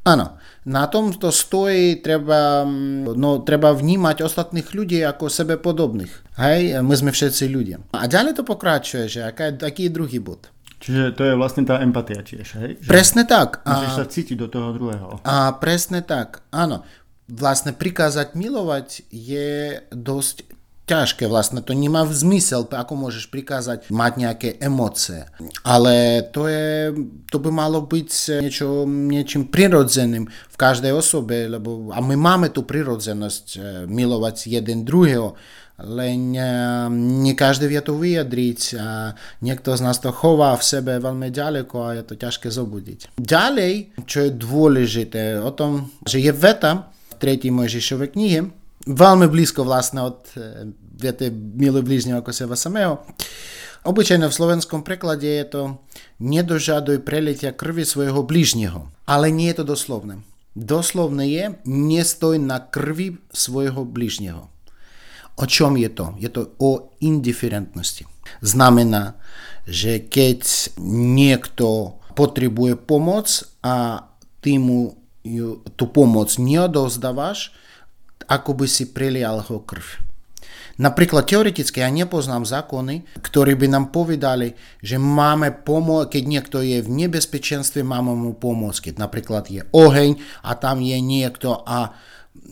Áno, 0.02 0.34
na 0.66 0.90
tomto 0.90 1.30
stojí, 1.30 2.02
treba, 2.02 2.66
no, 3.14 3.38
treba 3.46 3.70
vnímať 3.70 4.26
ostatných 4.26 4.74
ľudí 4.74 4.98
ako 5.06 5.30
sebe 5.30 5.54
podobných. 5.58 6.10
Hej, 6.38 6.82
my 6.82 6.94
sme 6.98 7.10
všetci 7.14 7.44
ľudia. 7.46 7.78
A 7.94 8.10
ďalej 8.10 8.42
to 8.42 8.42
pokračuje, 8.42 9.06
že 9.06 9.20
aká, 9.22 9.54
aký 9.54 9.86
je 9.86 9.94
druhý 9.94 10.18
bod. 10.18 10.50
Čiže 10.82 11.14
to 11.14 11.22
je 11.22 11.38
vlastne 11.38 11.62
tá 11.62 11.78
empatia 11.78 12.26
tiež, 12.26 12.46
hej? 12.58 12.70
Že 12.82 12.90
presne 12.90 13.22
tak. 13.22 13.62
Môžeš 13.62 13.90
a, 13.94 13.98
sa 14.02 14.06
cítiť 14.10 14.34
do 14.34 14.50
toho 14.50 14.74
druhého. 14.74 15.22
A 15.22 15.54
presne 15.62 16.02
tak, 16.02 16.42
áno. 16.50 16.82
Vlastne 17.30 17.70
prikázať 17.70 18.34
milovať 18.34 19.06
je 19.14 19.78
dosť 19.94 20.50
ťažké 20.86 21.30
vlastne, 21.30 21.62
to 21.62 21.72
nemá 21.72 22.02
zmysel, 22.10 22.66
ako 22.66 22.98
môžeš 22.98 23.30
prikázať 23.30 23.86
mať 23.88 24.12
nejaké 24.18 24.48
emócie. 24.58 25.30
Ale 25.62 26.26
to, 26.34 26.50
je, 26.50 26.90
to 27.30 27.38
by 27.38 27.50
malo 27.54 27.86
byť 27.86 28.42
niečo, 28.42 28.84
niečím 28.86 29.46
prirodzeným 29.46 30.26
v 30.26 30.56
každej 30.58 30.90
osobe, 30.90 31.46
lebo 31.46 31.94
a 31.94 32.02
my 32.02 32.16
máme 32.18 32.50
tú 32.50 32.66
prirodzenosť 32.66 33.46
e, 33.54 33.58
milovať 33.86 34.50
jeden 34.50 34.82
druhého, 34.82 35.38
len 35.82 36.36
nie 37.22 37.34
každý 37.34 37.66
vie 37.66 37.80
to 37.82 37.98
vyjadriť 37.98 38.60
a 38.78 39.16
niekto 39.42 39.74
z 39.74 39.80
nás 39.82 39.98
to 39.98 40.14
chová 40.14 40.54
v 40.54 40.62
sebe 40.62 41.00
veľmi 41.00 41.32
ďaleko 41.32 41.76
a 41.82 41.96
je 41.98 42.04
to 42.06 42.14
ťažké 42.14 42.52
zobudiť. 42.52 43.18
Ďalej, 43.18 44.04
čo 44.06 44.28
je 44.28 44.30
dôležité 44.30 45.42
o 45.42 45.50
tom, 45.50 45.90
že 46.06 46.22
je 46.22 46.30
veta 46.30 46.92
v 47.10 47.14
3. 47.18 47.50
Mojžišovej 47.50 48.08
knihe, 48.14 48.40
veľmi 48.86 49.26
blízko 49.30 49.62
vlastne 49.66 50.06
od 50.06 50.18
e, 50.34 50.70
viete, 50.92 51.32
miluj 51.32 51.82
blížneho 51.82 52.20
ako 52.20 52.32
seba 52.32 52.56
samého. 52.56 53.00
Obyčajne 53.82 54.30
v 54.30 54.38
slovenskom 54.38 54.86
preklade 54.86 55.26
je 55.26 55.46
to 55.48 55.62
nedožaduj 56.22 57.02
preletia 57.02 57.50
krvi 57.50 57.82
svojho 57.82 58.22
blížneho. 58.22 58.94
Ale 59.10 59.34
nie 59.34 59.50
je 59.50 59.64
to 59.64 59.74
doslovné. 59.74 60.22
Doslovné 60.54 61.26
je 61.32 61.44
nestoj 61.66 62.38
na 62.38 62.62
krvi 62.62 63.18
svojho 63.34 63.82
blížneho. 63.82 64.52
O 65.34 65.44
čom 65.48 65.80
je 65.80 65.88
to? 65.88 66.14
Je 66.20 66.28
to 66.28 66.52
o 66.60 66.92
indiferentnosti. 67.00 68.04
Znamená, 68.44 69.16
že 69.64 69.98
keď 69.98 70.44
niekto 70.84 71.98
potrebuje 72.12 72.76
pomoc 72.76 73.42
a 73.64 74.06
ty 74.44 74.60
mu 74.60 74.94
tú 75.74 75.84
pomoc 75.88 76.36
neodovzdávaš, 76.36 77.56
ako 78.28 78.62
by 78.62 78.66
si 78.68 78.92
prelial 78.92 79.40
ho 79.42 79.58
krv. 79.64 80.11
Napríklad 80.80 81.28
teoreticky 81.28 81.84
ja 81.84 81.92
nepoznám 81.92 82.48
zákony, 82.48 83.20
ktorí 83.20 83.52
by 83.60 83.66
nám 83.68 83.92
povedali, 83.92 84.56
že 84.80 84.96
máme 84.96 85.52
pomôcť, 85.64 86.08
keď 86.16 86.22
niekto 86.24 86.56
je 86.64 86.80
v 86.80 86.88
nebezpečenstve, 86.88 87.84
máme 87.84 88.16
mu 88.16 88.32
pomôcť. 88.32 88.92
Keď 88.92 88.94
napríklad 88.96 89.52
je 89.52 89.62
oheň 89.72 90.16
a 90.46 90.56
tam 90.56 90.80
je 90.80 90.96
niekto 90.96 91.60
a 91.68 91.92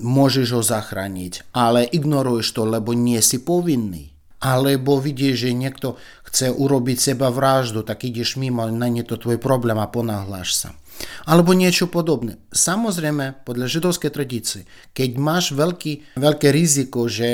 môžeš 0.00 0.49
ho 0.53 0.62
zachrániť, 0.65 1.53
ale 1.57 1.89
ignoruješ 1.89 2.53
to, 2.53 2.69
lebo 2.69 2.93
nie 2.93 3.21
si 3.25 3.41
povinný. 3.41 4.12
Alebo 4.41 4.97
vidíš, 4.97 5.49
že 5.49 5.50
niekto 5.53 6.00
chce 6.25 6.49
urobiť 6.49 6.97
seba 6.97 7.29
vraždu, 7.29 7.85
tak 7.85 8.09
ideš 8.09 8.41
mimo, 8.41 8.65
na 8.73 8.89
nie 8.89 9.05
to 9.05 9.21
tvoj 9.21 9.37
problém 9.37 9.77
a 9.77 9.85
ponáhľaš 9.85 10.49
sa. 10.57 10.71
Alebo 11.25 11.57
niečo 11.57 11.87
podobné. 11.87 12.40
Samozrejme, 12.50 13.45
podľa 13.45 13.66
židovskej 13.69 14.11
tradície, 14.12 14.61
keď 14.92 15.11
máš 15.16 15.52
veľký, 15.52 16.16
veľké 16.19 16.49
riziko, 16.52 17.07
že, 17.11 17.33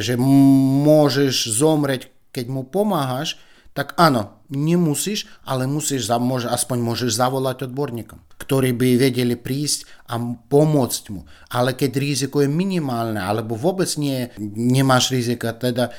že 0.00 0.14
môžeš 0.18 1.50
zomrieť, 1.54 2.10
keď 2.34 2.46
mu 2.50 2.62
pomáhaš, 2.66 3.38
tak 3.74 3.98
áno, 3.98 4.38
nemusíš, 4.54 5.26
ale 5.42 5.66
musíš, 5.66 6.06
môže, 6.22 6.46
aspoň 6.46 6.78
môžeš 6.78 7.18
zavolať 7.18 7.66
odborníkom, 7.66 8.22
ktorí 8.38 8.70
by 8.70 9.02
vedeli 9.02 9.34
prísť 9.34 9.90
a 10.06 10.14
pomôcť 10.22 11.04
mu. 11.10 11.26
Ale 11.50 11.74
keď 11.74 11.98
riziko 11.98 12.38
je 12.38 12.46
minimálne, 12.46 13.18
alebo 13.18 13.58
vôbec 13.58 13.90
nie, 13.98 14.30
nemáš 14.38 15.10
rizika, 15.10 15.50
teda 15.50 15.90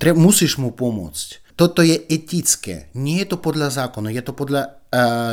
tre, 0.00 0.16
musíš 0.16 0.56
mu 0.56 0.72
pomôcť. 0.72 1.52
Toto 1.60 1.84
je 1.84 2.00
etické. 2.08 2.88
Nie 2.96 3.28
je 3.28 3.36
to 3.36 3.38
podľa 3.44 3.68
zákona, 3.68 4.16
je 4.16 4.24
to 4.24 4.32
podľa 4.32 4.79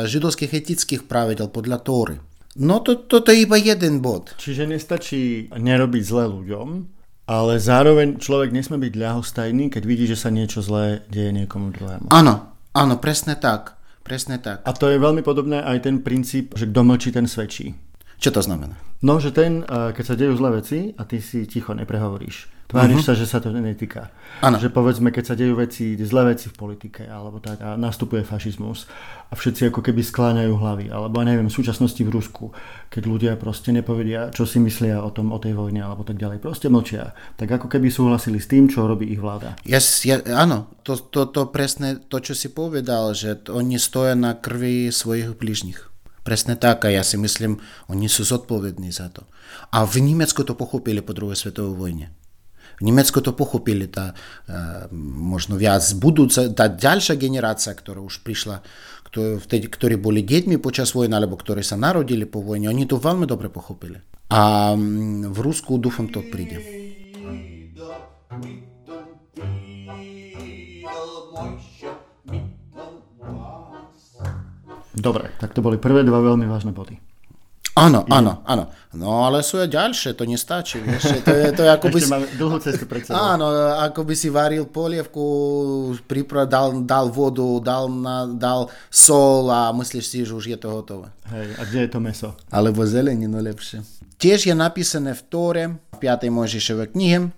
židovských 0.06 0.54
etických 0.54 1.02
pravidel, 1.10 1.50
podľa 1.50 1.78
Tóry. 1.82 2.16
No 2.58 2.82
to, 2.82 3.06
toto 3.06 3.30
je 3.30 3.46
iba 3.46 3.54
jeden 3.54 4.02
bod. 4.02 4.34
Čiže 4.38 4.66
nestačí 4.66 5.46
nerobiť 5.54 6.02
zle 6.02 6.26
ľuďom, 6.26 6.68
ale 7.28 7.52
zároveň 7.60 8.18
človek 8.18 8.50
nesmie 8.50 8.80
byť 8.88 8.94
ľahostajný, 8.98 9.70
keď 9.70 9.82
vidí, 9.84 10.08
že 10.08 10.18
sa 10.18 10.32
niečo 10.32 10.64
zlé 10.64 11.06
deje 11.12 11.30
niekomu 11.30 11.70
druhému. 11.70 12.08
Áno, 12.10 12.56
áno, 12.74 12.94
presne 12.98 13.38
tak. 13.38 13.78
Presne 14.02 14.40
tak. 14.40 14.64
A 14.64 14.72
to 14.72 14.88
je 14.88 14.96
veľmi 14.96 15.20
podobné 15.20 15.60
aj 15.60 15.84
ten 15.84 16.00
princíp, 16.00 16.56
že 16.56 16.64
kto 16.64 16.80
mlčí, 16.80 17.12
ten 17.12 17.28
svedčí. 17.28 17.76
Čo 18.18 18.34
to 18.34 18.40
znamená? 18.42 18.74
No, 19.04 19.20
že 19.22 19.30
ten, 19.30 19.62
eh, 19.62 19.92
keď 19.92 20.04
sa 20.08 20.18
dejú 20.18 20.34
zlé 20.34 20.50
veci 20.58 20.78
a 20.96 21.04
ty 21.04 21.20
si 21.22 21.46
ticho 21.46 21.76
neprehovoríš, 21.76 22.57
Tváriš 22.68 23.00
uh-huh. 23.00 23.16
sa, 23.16 23.16
že 23.16 23.24
sa 23.24 23.40
to 23.40 23.48
netýka. 23.48 24.12
Ano. 24.44 24.60
Že 24.60 24.68
povedzme, 24.76 25.08
keď 25.08 25.24
sa 25.24 25.34
dejú 25.40 25.56
veci, 25.56 25.96
zlé 25.96 26.36
veci 26.36 26.52
v 26.52 26.54
politike, 26.60 27.08
alebo 27.08 27.40
tak, 27.40 27.64
a 27.64 27.80
nastupuje 27.80 28.20
fašizmus 28.20 28.84
a 29.28 29.32
všetci 29.32 29.72
ako 29.72 29.80
keby 29.80 30.04
skláňajú 30.04 30.52
hlavy, 30.52 30.86
alebo 30.92 31.16
neviem, 31.24 31.48
v 31.48 31.56
súčasnosti 31.56 31.96
v 31.96 32.12
Rusku, 32.12 32.52
keď 32.92 33.02
ľudia 33.08 33.32
proste 33.40 33.72
nepovedia, 33.72 34.28
čo 34.36 34.44
si 34.44 34.60
myslia 34.60 35.00
o 35.00 35.08
tom, 35.08 35.32
o 35.32 35.40
tej 35.40 35.56
vojne, 35.56 35.80
alebo 35.80 36.04
tak 36.04 36.20
ďalej, 36.20 36.44
proste 36.44 36.68
mlčia. 36.68 37.16
Tak 37.40 37.48
ako 37.48 37.72
keby 37.72 37.88
súhlasili 37.88 38.36
s 38.36 38.52
tým, 38.52 38.68
čo 38.68 38.84
robí 38.84 39.08
ich 39.08 39.20
vláda. 39.24 39.56
Yes, 39.64 40.04
ja, 40.04 40.20
áno, 40.28 40.68
to, 40.84 41.00
to, 41.00 41.24
to 41.32 41.48
presne 41.48 42.04
to, 42.12 42.20
čo 42.20 42.36
si 42.36 42.52
povedal, 42.52 43.16
že 43.16 43.48
oni 43.48 43.80
stoja 43.80 44.12
na 44.12 44.36
krvi 44.36 44.92
svojich 44.92 45.40
bližných. 45.40 45.88
Presne 46.20 46.60
tak 46.60 46.84
a 46.84 46.92
ja 46.92 47.00
si 47.00 47.16
myslím, 47.16 47.64
oni 47.88 48.12
sú 48.12 48.28
zodpovední 48.28 48.92
za 48.92 49.08
to. 49.08 49.24
A 49.72 49.88
v 49.88 50.04
Nemecku 50.04 50.44
to 50.44 50.52
pochopili 50.52 51.00
po 51.00 51.16
druhej 51.16 51.40
svetovej 51.40 51.72
vojne. 51.72 52.06
V 52.79 52.83
Німецьку 52.83 53.21
то 53.21 53.33
похопили 53.33 53.87
та, 53.87 54.17
možno 54.91 55.55
viac 55.61 55.85
budúca, 55.93 56.49
tá 56.49 56.67
ďalšia 56.67 57.15
generácia, 57.15 57.71
ktorá 57.71 58.01
už 58.01 58.25
prišla, 58.25 58.65
ktoré, 59.05 59.37
vtedy, 59.37 59.69
ktorí 59.69 59.95
boli 59.95 60.25
deťmi 60.25 60.57
počas 60.57 60.91
vojny, 60.97 61.13
alebo 61.13 61.37
ktorí 61.37 61.61
sa 61.61 61.77
narodili 61.77 62.25
po 62.25 62.41
vojne, 62.41 62.73
oni 62.73 62.89
to 62.89 62.97
veľmi 62.97 63.29
dobre 63.29 63.53
pochopili. 63.53 64.01
A 64.33 64.73
v 65.29 65.37
Rusku 65.37 65.77
dúfam 65.77 66.09
to 66.09 66.25
príde. 66.25 66.57
Dobre, 74.93 75.29
tak 75.37 75.53
to 75.53 75.61
boli 75.61 75.77
prvé 75.77 76.01
dva 76.01 76.21
veľmi 76.21 76.49
vážne 76.49 76.73
body. 76.73 77.06
Áno, 77.78 78.00
áno, 78.10 78.42
áno. 78.42 78.64
No 78.98 79.28
ale 79.28 79.46
sú 79.46 79.62
aj 79.62 79.70
ďalšie, 79.70 80.16
to 80.18 80.26
nestačí, 80.26 80.82
vieš. 80.82 81.22
To 81.22 81.30
je, 81.30 81.44
to 81.54 81.62
je 81.62 81.70
ako 81.70 81.86
by 81.94 82.00
si... 82.02 82.10
dlhú 82.34 82.56
cestu 82.58 82.84
pred 82.90 83.06
sebou. 83.06 83.20
Áno, 83.20 83.46
ako 83.78 84.00
by 84.02 84.14
si 84.18 84.28
varil 84.32 84.66
polievku, 84.66 85.22
pripra, 86.08 86.48
dal, 86.48 86.82
dal 86.82 87.12
vodu, 87.12 87.46
dal, 87.62 87.86
na, 87.86 88.26
dal 88.26 88.66
sol 88.90 89.46
a 89.52 89.70
myslíš 89.70 90.04
si, 90.04 90.18
že 90.26 90.34
už 90.34 90.50
je 90.50 90.58
to 90.58 90.72
hotové. 90.72 91.12
Hej, 91.30 91.48
a 91.54 91.62
kde 91.68 91.78
je 91.86 91.90
to 91.92 92.00
meso? 92.02 92.28
Alebo 92.50 92.82
zeleninu 92.82 93.38
lepšie. 93.38 93.84
Tiež 94.18 94.50
je 94.50 94.54
napísané 94.56 95.14
v 95.14 95.22
Tóre, 95.30 95.64
v 95.94 95.96
5. 96.02 96.26
Mojžišovej 96.34 96.90
knihe, 96.96 97.30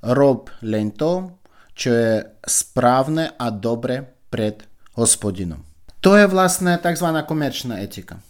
rob 0.00 0.48
len 0.64 0.94
to, 0.96 1.36
čo 1.76 1.90
je 1.92 2.12
správne 2.46 3.34
a 3.36 3.50
dobre 3.52 4.00
pred 4.32 4.62
hospodinom. 4.94 5.60
To 6.00 6.14
je 6.14 6.24
vlastne 6.30 6.78
tzv. 6.78 7.08
komerčná 7.26 7.82
etika. 7.82 8.22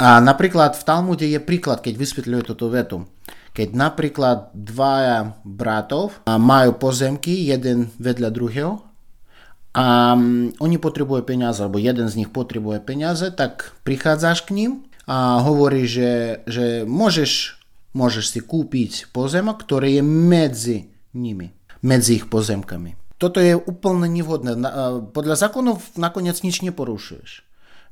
A 0.00 0.16
napríklad 0.16 0.80
v 0.80 0.86
Talmude 0.88 1.28
je 1.28 1.36
príklad, 1.36 1.84
keď 1.84 1.94
vysvetľuje 2.00 2.42
túto 2.48 2.72
vetu. 2.72 3.04
Keď 3.52 3.76
napríklad 3.76 4.48
dvaja 4.56 5.36
bratov 5.44 6.24
majú 6.24 6.72
pozemky, 6.80 7.44
jeden 7.44 7.92
vedľa 8.00 8.30
druhého, 8.32 8.80
a 9.70 10.18
oni 10.58 10.76
potrebujú 10.82 11.22
peniaze, 11.22 11.62
alebo 11.62 11.78
jeden 11.78 12.10
z 12.10 12.18
nich 12.24 12.30
potrebuje 12.32 12.82
peniaze, 12.82 13.30
tak 13.30 13.70
prichádzaš 13.86 14.48
k 14.48 14.56
ním 14.56 14.72
a 15.06 15.38
hovorí, 15.46 15.86
že, 15.86 16.42
že 16.50 16.82
môžeš, 16.88 17.62
môžeš 17.94 18.24
si 18.34 18.40
kúpiť 18.42 19.14
pozemok, 19.14 19.62
ktorý 19.62 20.00
je 20.00 20.02
medzi 20.02 20.78
nimi, 21.14 21.54
medzi 21.86 22.18
ich 22.18 22.26
pozemkami. 22.26 22.98
Toto 23.20 23.38
je 23.38 23.54
úplne 23.54 24.10
nevhodné. 24.10 24.58
Podľa 25.12 25.36
zákonov 25.38 25.94
nakoniec 25.94 26.40
nič 26.42 26.64
neporušuješ. 26.66 27.44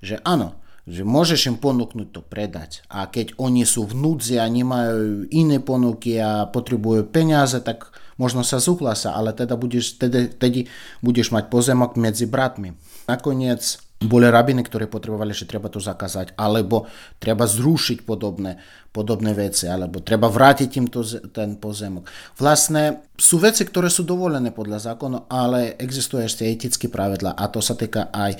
Že 0.02 0.24
áno, 0.26 0.58
že 0.88 1.04
môžeš 1.04 1.52
im 1.52 1.56
ponúknuť 1.60 2.08
to 2.16 2.20
predať. 2.24 2.82
A 2.88 3.04
keď 3.06 3.36
oni 3.36 3.68
sú 3.68 3.84
v 3.84 3.94
núdzi 3.94 4.40
a 4.40 4.48
nemajú 4.48 5.28
iné 5.28 5.60
ponuky 5.60 6.16
a 6.16 6.48
potrebujú 6.48 7.04
peniaze, 7.12 7.60
tak 7.60 7.92
možno 8.16 8.40
sa 8.42 8.58
súhlasa, 8.58 9.12
ale 9.12 9.36
teda 9.36 9.54
budeš, 9.54 10.00
tedy, 10.00 10.32
tedy 10.32 10.66
budeš 11.04 11.30
mať 11.30 11.52
pozemok 11.52 12.00
medzi 12.00 12.24
bratmi. 12.24 12.72
Nakoniec 13.06 13.84
boli 13.98 14.30
rabiny, 14.30 14.62
ktoré 14.62 14.86
potrebovali, 14.86 15.34
že 15.34 15.50
treba 15.50 15.66
to 15.66 15.82
zakázať, 15.82 16.38
alebo 16.38 16.86
treba 17.18 17.50
zrušiť 17.50 18.06
podobné, 18.06 18.62
podobné 18.94 19.34
veci, 19.34 19.66
alebo 19.66 19.98
treba 19.98 20.30
vrátiť 20.30 20.70
im 20.78 20.86
to, 20.86 21.02
ten 21.34 21.58
pozemok. 21.58 22.06
Vlastne 22.38 23.10
sú 23.18 23.42
veci, 23.42 23.66
ktoré 23.66 23.90
sú 23.90 24.06
dovolené 24.06 24.54
podľa 24.54 24.94
zákonu, 24.94 25.26
ale 25.26 25.74
existuje 25.82 26.22
ešte 26.22 26.46
etické 26.46 26.86
pravidla 26.86 27.34
a 27.34 27.50
to 27.50 27.58
sa 27.58 27.74
týka 27.74 28.14
aj 28.14 28.38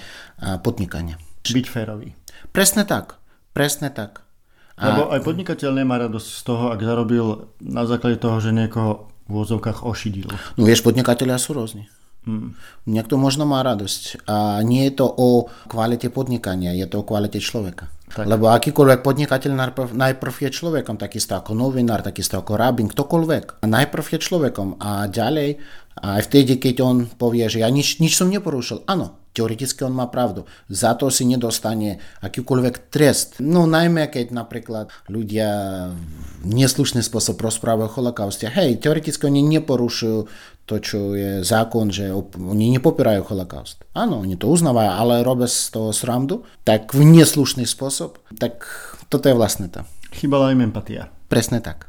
podnikania. 0.63 1.19
Byť 1.55 1.69
férový. 1.69 2.09
Presne 2.51 2.83
tak. 2.85 3.21
Presne 3.53 3.89
tak. 3.93 4.25
A... 4.79 4.95
Lebo 4.95 5.11
aj 5.11 5.27
podnikateľ 5.27 5.71
nemá 5.75 5.99
radosť 5.99 6.29
z 6.29 6.43
toho, 6.47 6.65
ak 6.71 6.81
zarobil 6.81 7.51
na 7.59 7.83
základe 7.83 8.23
toho, 8.23 8.39
že 8.39 8.55
niekoho 8.55 9.11
v 9.27 9.31
úvodzovkách 9.35 9.83
ošidil. 9.83 10.31
No 10.57 10.63
vieš, 10.63 10.87
podnikatelia 10.87 11.37
sú 11.37 11.59
rôzni. 11.59 11.91
Hmm. 12.23 12.55
Niekto 12.85 13.19
možno 13.19 13.49
má 13.49 13.65
radosť. 13.65 14.29
A 14.29 14.61
nie 14.63 14.87
je 14.89 15.03
to 15.03 15.07
o 15.09 15.49
kvalite 15.67 16.13
podnikania, 16.13 16.77
je 16.77 16.87
to 16.87 17.03
o 17.03 17.07
kvalite 17.07 17.43
človeka. 17.43 17.91
Tak. 18.09 18.25
Lebo 18.25 18.49
akýkoľvek 18.49 19.05
podnikateľ 19.05 19.53
najprv, 19.53 19.89
najprv 19.93 20.35
je 20.49 20.51
človekom, 20.53 20.97
takisto 20.97 21.37
ako 21.37 21.53
novinár, 21.53 22.01
takisto 22.01 22.41
ako 22.41 22.57
rabín, 22.57 22.89
ktokoľvek. 22.89 23.61
A 23.61 23.67
najprv 23.69 24.05
je 24.17 24.19
človekom 24.21 24.81
a 24.81 25.05
ďalej, 25.13 25.61
aj 25.99 26.21
vtedy, 26.31 26.57
keď 26.57 26.75
on 26.81 26.97
povie, 27.05 27.45
že 27.51 27.61
ja 27.61 27.69
nič, 27.69 28.01
nič 28.01 28.17
som 28.17 28.31
neporušil, 28.31 28.87
áno, 28.89 29.18
teoreticky 29.39 29.87
on 29.87 29.95
má 29.95 30.11
pravdu. 30.11 30.51
Za 30.67 30.99
to 30.99 31.07
si 31.15 31.23
nedostane 31.23 32.03
akýkoľvek 32.19 32.91
trest. 32.91 33.39
No 33.39 33.71
najmä, 33.71 34.11
keď 34.11 34.35
napríklad 34.35 34.91
ľudia 35.07 35.49
neslušný 36.43 37.07
spôsob 37.07 37.39
rozprávajú 37.39 37.87
o 37.87 37.95
holokauste. 38.03 38.51
Hej, 38.51 38.83
teoreticky 38.83 39.31
oni 39.31 39.47
neporušujú 39.47 40.27
to, 40.67 40.75
čo 40.83 41.15
je 41.15 41.47
zákon, 41.47 41.89
že 41.89 42.11
oni 42.37 42.75
nepopierajú 42.77 43.25
holokaust. 43.31 43.87
Áno, 43.95 44.21
oni 44.21 44.37
to 44.37 44.51
uznávajú, 44.51 44.91
ale 44.91 45.15
robia 45.25 45.49
z 45.49 45.73
toho 45.73 45.95
srandu, 45.95 46.45
tak 46.67 46.93
v 46.93 47.07
neslušný 47.07 47.65
spôsob. 47.65 48.21
Tak 48.37 48.67
toto 49.09 49.31
je 49.31 49.39
vlastne 49.39 49.71
to. 49.73 49.87
Chýbala 50.13 50.53
im 50.53 50.69
empatia. 50.69 51.09
Presne 51.33 51.65
tak. 51.65 51.89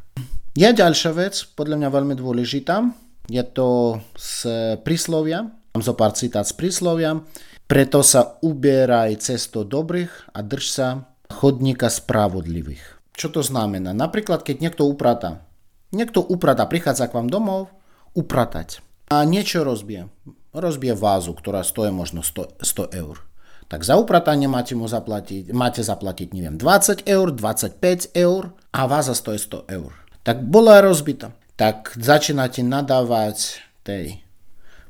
Je 0.56 0.68
ďalšia 0.68 1.12
vec, 1.12 1.36
podľa 1.60 1.75
mňa 1.75 1.89
veľmi 1.91 2.15
dôležitá, 2.15 2.88
je 3.29 3.44
to 3.46 4.01
z 4.18 4.48
príslovia, 4.82 5.59
mám 5.79 5.88
zo 5.88 5.95
pár 5.95 6.12
citát 6.12 6.43
z 6.43 6.51
príslovia. 6.59 7.24
Preto 7.63 8.03
sa 8.03 8.36
ubieraj 8.43 9.24
cesto 9.24 9.63
dobrých 9.63 10.36
a 10.36 10.43
drž 10.43 10.65
sa 10.67 11.07
chodníka 11.31 11.88
spravodlivých. 11.88 13.00
Čo 13.15 13.31
to 13.31 13.39
znamená? 13.39 13.95
Napríklad, 13.95 14.43
keď 14.43 14.59
niekto 14.59 14.83
upratá. 14.83 15.48
Niekto 15.95 16.19
upratá, 16.19 16.67
prichádza 16.67 17.07
k 17.07 17.15
vám 17.15 17.31
domov, 17.31 17.71
upratať. 18.12 18.83
A 19.07 19.24
niečo 19.24 19.63
rozbije. 19.63 20.12
Rozbije 20.51 21.00
vázu, 21.00 21.31
ktorá 21.31 21.63
stojí 21.63 21.95
možno 21.95 22.19
100, 22.19 22.59
100 22.59 23.00
eur. 23.00 23.24
Tak 23.71 23.88
za 23.88 23.95
upratanie 23.95 24.51
máte 24.51 24.75
mu 24.75 24.91
zaplatiť, 24.91 25.55
máte 25.55 25.79
zaplatiť, 25.79 26.36
neviem, 26.36 26.59
20 26.59 27.07
eur, 27.07 27.31
25 27.31 28.17
eur 28.19 28.51
a 28.75 28.81
váza 28.83 29.15
stojí 29.15 29.39
100 29.39 29.71
eur. 29.71 29.95
Tak 30.27 30.43
bola 30.43 30.83
rozbita 30.83 31.31
tak 31.59 31.91
začínate 32.00 32.63
nadávať 32.63 33.59
tej 33.83 34.24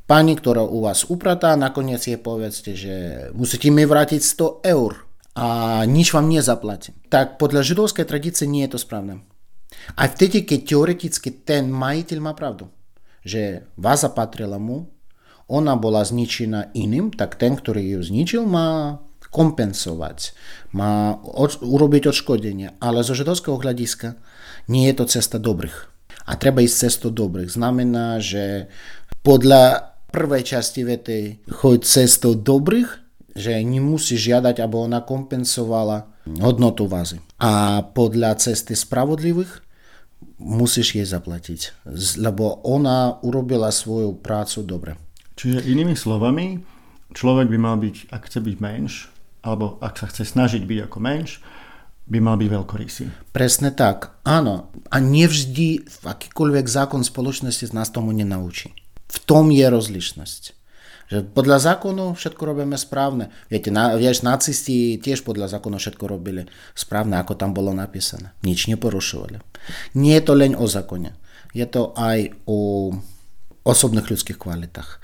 pani, 0.10 0.34
ktorá 0.34 0.66
u 0.66 0.82
vás 0.82 1.06
upratá, 1.06 1.54
nakoniec 1.54 2.02
jej 2.02 2.18
povedzte, 2.18 2.74
že 2.74 2.96
musíte 3.38 3.70
mi 3.70 3.86
vrátiť 3.86 4.18
100 4.18 4.66
eur 4.66 5.06
a 5.38 5.48
nič 5.86 6.10
vám 6.18 6.26
nezaplatím. 6.26 6.98
Tak 7.14 7.38
podľa 7.38 7.62
židovskej 7.62 8.10
tradície 8.10 8.50
nie 8.50 8.66
je 8.66 8.74
to 8.74 8.80
správne. 8.82 9.22
A 9.94 10.10
vtedy, 10.10 10.50
keď 10.50 10.74
teoreticky 10.74 11.30
ten 11.46 11.70
majiteľ 11.70 12.18
má 12.26 12.34
pravdu, 12.34 12.74
že 13.22 13.70
vás 13.78 14.02
patrila 14.10 14.58
mu, 14.58 14.90
ona 15.46 15.78
bola 15.78 16.02
zničená 16.02 16.74
iným, 16.74 17.14
tak 17.14 17.38
ten, 17.38 17.54
ktorý 17.54 18.02
ju 18.02 18.02
zničil, 18.02 18.50
má 18.50 18.98
kompensovať, 19.30 20.34
má 20.74 21.22
od, 21.22 21.62
urobiť 21.62 22.10
odškodenie. 22.10 22.82
Ale 22.82 23.06
zo 23.06 23.14
židovského 23.14 23.62
hľadiska 23.62 24.18
nie 24.66 24.90
je 24.90 24.96
to 24.98 25.06
cesta 25.06 25.38
dobrých 25.38 25.90
a 26.30 26.38
treba 26.38 26.62
ísť 26.62 26.78
cestou 26.90 27.10
dobrých. 27.10 27.50
Znamená, 27.50 28.22
že 28.22 28.70
podľa 29.26 29.98
prvej 30.10 30.44
časti 30.46 30.82
vety 30.86 31.18
choď 31.50 31.80
cestou 31.86 32.34
dobrých, 32.34 32.90
že 33.38 33.56
nemusí 33.62 34.18
žiadať, 34.20 34.60
aby 34.60 34.76
ona 34.76 35.00
kompensovala 35.06 36.12
hodnotu 36.42 36.90
vázy. 36.90 37.22
A 37.40 37.82
podľa 37.82 38.36
cesty 38.42 38.76
spravodlivých 38.76 39.64
musíš 40.40 40.96
jej 41.00 41.08
zaplatiť, 41.08 41.86
lebo 42.20 42.60
ona 42.68 43.20
urobila 43.24 43.72
svoju 43.72 44.20
prácu 44.20 44.60
dobre. 44.68 44.92
Čiže 45.40 45.64
inými 45.64 45.96
slovami, 45.96 46.60
človek 47.16 47.48
by 47.48 47.58
mal 47.60 47.80
byť, 47.80 48.12
ak 48.12 48.28
chce 48.28 48.40
byť 48.44 48.56
menš, 48.60 49.08
alebo 49.40 49.80
ak 49.80 49.96
sa 49.96 50.06
chce 50.12 50.28
snažiť 50.28 50.68
byť 50.68 50.80
ako 50.92 50.98
menš, 51.00 51.40
by 52.10 52.18
mal 52.20 52.36
byť 52.36 52.50
veľkorysý. 52.50 53.06
Presne 53.32 53.70
tak, 53.70 54.18
áno. 54.26 54.74
A 54.90 54.98
nevždy 54.98 55.86
akýkoľvek 56.04 56.66
zákon 56.66 57.06
spoločnosti 57.06 57.70
nás 57.72 57.94
tomu 57.94 58.12
nenaučí. 58.12 58.74
V 59.10 59.18
tom 59.26 59.50
je 59.50 59.66
rozlišnosť. 59.66 60.44
Že 61.10 61.18
podľa 61.34 61.58
zákonu 61.58 62.14
všetko 62.14 62.42
robíme 62.46 62.78
správne. 62.78 63.34
Viete, 63.50 63.74
na, 63.74 63.98
vieš, 63.98 64.22
nacisti 64.22 65.02
tiež 65.02 65.26
podľa 65.26 65.58
zákonu 65.58 65.82
všetko 65.82 66.06
robili 66.06 66.46
správne, 66.78 67.18
ako 67.18 67.34
tam 67.34 67.50
bolo 67.50 67.74
napísané. 67.74 68.38
Nič 68.46 68.70
neporušovali. 68.70 69.42
Nie 69.98 70.22
je 70.22 70.26
to 70.30 70.34
len 70.38 70.54
o 70.54 70.70
zákone. 70.70 71.18
Je 71.58 71.66
to 71.66 71.98
aj 71.98 72.30
o 72.46 72.94
osobných 73.66 74.06
ľudských 74.06 74.38
kvalitách. 74.38 75.02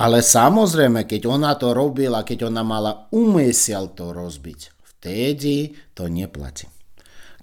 Ale 0.00 0.24
samozrejme, 0.24 1.04
keď 1.04 1.28
ona 1.28 1.52
to 1.60 1.76
robila, 1.76 2.24
keď 2.24 2.48
ona 2.48 2.64
mala 2.64 3.12
umysel 3.12 3.92
to 3.92 4.16
rozbiť, 4.16 4.72
vtedy 4.96 5.76
to 5.92 6.08
neplatí. 6.08 6.64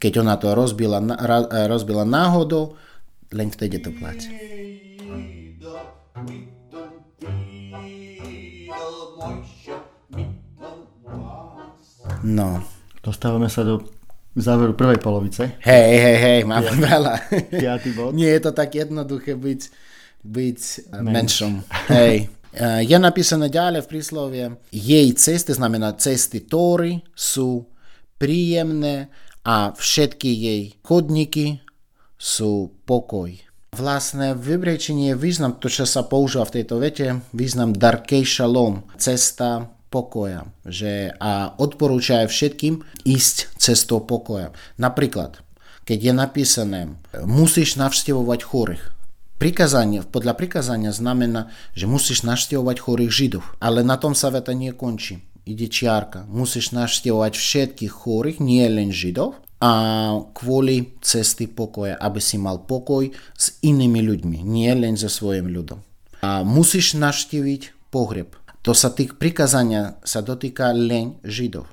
Keď 0.01 0.23
ona 0.25 0.39
to 0.41 0.57
rozbila, 0.57 0.97
rozbila 1.69 2.09
náhodou, 2.09 2.73
len 3.35 3.53
vtedy 3.53 3.77
to 3.77 3.93
platí. 3.93 4.31
No. 12.23 12.63
Dostávame 12.99 13.47
sa 13.47 13.63
do 13.63 13.79
záveru 14.35 14.75
prvej 14.75 14.99
polovice. 14.99 15.55
Hej, 15.63 15.91
hej, 15.99 16.17
hej, 16.19 16.39
máme 16.43 16.71
ja. 16.71 16.79
veľa. 16.79 17.13
Piatý 17.47 17.89
bod. 17.95 18.11
Nie 18.15 18.35
je 18.37 18.41
to 18.43 18.51
tak 18.51 18.75
jednoduché 18.75 19.39
byť, 19.39 19.61
byť 20.27 20.59
menšom. 20.99 21.63
Hej. 21.91 22.27
Je 22.59 22.97
napísané 22.97 23.47
ďalej 23.47 23.85
v 23.85 23.91
príslovie, 23.93 24.45
jej 24.73 25.07
cesty, 25.13 25.53
znamená 25.53 25.93
cesty 25.95 26.41
Tóry, 26.43 26.97
sú 27.13 27.69
príjemné 28.17 29.13
a 29.45 29.71
všetky 29.71 30.29
jej 30.33 30.63
chodníky 30.81 31.61
sú 32.17 32.73
pokoj. 32.83 33.31
Vlastne 33.69 34.33
v 34.33 34.57
je 34.65 35.13
význam, 35.13 35.53
to 35.53 35.69
čo 35.69 35.85
sa 35.85 36.01
používa 36.01 36.43
v 36.49 36.61
tejto 36.61 36.81
vete, 36.81 37.21
význam 37.31 37.77
darkej 37.77 38.25
šalom, 38.25 38.83
cesta 38.97 39.69
pokoja. 39.93 40.49
Že, 40.65 41.13
a 41.21 41.53
odporúča 41.57 42.25
aj 42.25 42.33
všetkým 42.33 42.81
ísť 43.05 43.53
cestou 43.61 44.01
pokoja. 44.01 44.53
Napríklad, 44.81 45.41
keď 45.85 45.99
je 46.01 46.13
napísané, 46.13 46.81
musíš 47.25 47.77
navštevovať 47.77 48.39
chorých. 48.45 48.83
Prikazanie, 49.39 50.03
podľa 50.03 50.35
prikazania 50.35 50.91
znamená, 50.91 51.47
že 51.71 51.87
musíš 51.87 52.27
navštevovať 52.27 52.77
chorých 52.83 53.11
židov. 53.13 53.43
Ale 53.63 53.87
na 53.87 53.95
tom 53.95 54.11
sa 54.11 54.29
veta 54.29 54.51
nekončí. 54.51 55.23
Ide 55.47 55.71
čiarka. 55.71 56.27
Musíš 56.27 56.75
navštevovať 56.75 57.33
všetkých 57.33 57.93
chorých, 57.93 58.37
nie 58.43 58.67
len 58.67 58.91
židov, 58.93 59.39
a 59.59 59.71
kvôli 60.31 60.95
cesty 61.03 61.51
pokoja, 61.51 61.99
aby 61.99 62.23
si 62.23 62.39
mal 62.39 62.63
pokoj 62.63 63.11
s 63.35 63.59
inými 63.59 63.99
ľuďmi, 64.07 64.37
nie 64.47 64.71
len 64.71 64.95
so 64.95 65.11
svojim 65.11 65.51
ľudom. 65.51 65.83
A 66.23 66.47
musíš 66.47 66.95
navštíviť 66.95 67.91
pohreb. 67.91 68.39
To 68.63 68.71
sa 68.75 68.91
tých 68.91 69.15
prikazania 69.15 69.99
sa 70.03 70.19
dotýka 70.19 70.71
len 70.75 71.19
Židov. 71.23 71.67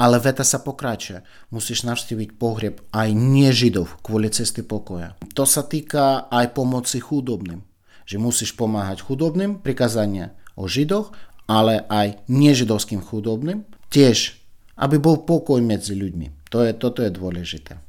Ale 0.00 0.16
veta 0.20 0.44
sa 0.44 0.60
pokračuje. 0.60 1.20
Musíš 1.52 1.84
navštíviť 1.84 2.40
pohreb 2.40 2.80
aj 2.92 3.12
nežidov 3.12 4.00
kvôli 4.00 4.32
cesty 4.32 4.64
pokoja. 4.64 5.16
To 5.36 5.44
sa 5.44 5.64
týka 5.64 6.26
aj 6.32 6.56
pomoci 6.56 6.98
chudobným. 6.98 7.60
Že 8.08 8.16
musíš 8.18 8.50
pomáhať 8.56 9.04
chudobným, 9.04 9.60
prikazania 9.60 10.34
o 10.56 10.66
židoch, 10.66 11.12
ale 11.46 11.84
aj 11.86 12.24
nežidovským 12.26 13.04
chudobným. 13.04 13.68
Tiež, 13.92 14.40
aby 14.80 14.96
bol 14.96 15.22
pokoj 15.28 15.60
medzi 15.60 15.92
ľuďmi. 15.92 16.41
To 16.52 16.60
je, 16.60 16.76
toto 16.76 17.00
je 17.00 17.08
dôležité. 17.08 17.80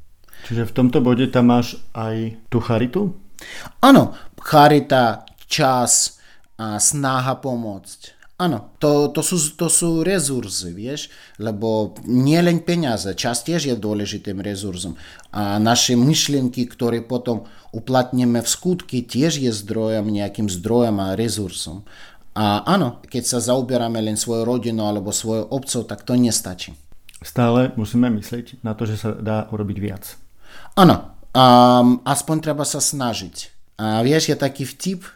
Čiže 0.47 0.71
v 0.71 0.75
tomto 0.75 0.99
bode 1.03 1.27
tam 1.27 1.51
máš 1.51 1.79
aj 1.91 2.39
tú 2.47 2.63
charitu? 2.63 3.15
Áno, 3.83 4.15
charita, 4.39 5.27
čas 5.47 6.19
a 6.55 6.79
snaha 6.79 7.35
pomôcť. 7.39 8.23
Áno, 8.43 8.75
to, 8.81 9.13
to, 9.13 9.21
sú, 9.23 9.55
to 9.55 9.69
sú 9.69 10.01
rezursy, 10.01 10.73
vieš, 10.73 11.07
lebo 11.37 11.95
nie 12.03 12.39
len 12.41 12.65
peniaze, 12.65 13.13
čas 13.13 13.45
tiež 13.45 13.71
je 13.71 13.75
dôležitým 13.77 14.41
rezurzom. 14.41 14.97
A 15.31 15.61
naše 15.61 15.93
myšlienky, 15.93 16.65
ktoré 16.67 17.05
potom 17.05 17.45
uplatníme 17.71 18.41
v 18.41 18.49
skutky, 18.49 19.05
tiež 19.05 19.37
je 19.37 19.51
zdrojom, 19.53 20.09
nejakým 20.09 20.49
zdrojom 20.49 20.97
a 20.97 21.15
rezursom. 21.15 21.85
A 22.33 22.65
áno, 22.65 22.99
keď 23.05 23.23
sa 23.37 23.39
zaoberáme 23.39 24.01
len 24.01 24.17
svojou 24.17 24.57
rodinou 24.57 24.89
alebo 24.89 25.13
svojou 25.13 25.53
obcov, 25.53 25.85
tak 25.85 26.01
to 26.01 26.17
nestačí. 26.17 26.73
Stále 27.23 27.71
musíme 27.79 28.11
myslieť 28.11 28.61
na 28.61 28.75
to, 28.75 28.83
že 28.83 28.99
sa 28.99 29.15
dá 29.15 29.47
urobiť 29.49 29.77
viac. 29.79 30.03
Áno, 30.75 31.15
um, 31.31 32.03
aspoň 32.03 32.51
treba 32.51 32.67
sa 32.67 32.83
snažiť. 32.83 33.49
A 33.79 34.03
vieš, 34.03 34.29
je 34.29 34.37
taký 34.37 34.67
vtip, 34.67 35.07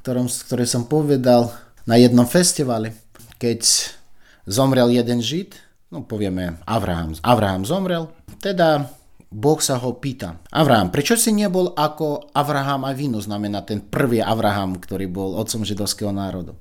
ktorom, 0.00 0.30
ktorý 0.30 0.64
som 0.64 0.88
povedal, 0.88 1.52
na 1.84 1.98
jednom 1.98 2.24
festivale, 2.24 2.96
keď 3.42 3.66
zomrel 4.46 4.88
jeden 4.94 5.18
žid, 5.20 5.58
no 5.90 6.06
povieme 6.06 6.62
Abraham, 6.64 7.18
Abraham 7.20 7.66
zomrel, 7.66 8.08
teda 8.40 8.88
sa 9.62 9.78
ho 9.78 9.94
pýta, 9.94 10.42
Abraham, 10.50 10.90
prečo 10.90 11.14
si 11.14 11.30
nebol 11.30 11.70
ako 11.78 12.34
Abraham 12.34 12.82
a 12.82 12.90
Vinu, 12.90 13.22
znamená 13.22 13.62
ten 13.62 13.78
prvý 13.78 14.18
Abraham, 14.18 14.74
ktorý 14.74 15.06
bol 15.06 15.38
otcom 15.38 15.62
židovského 15.62 16.10
národu. 16.10 16.58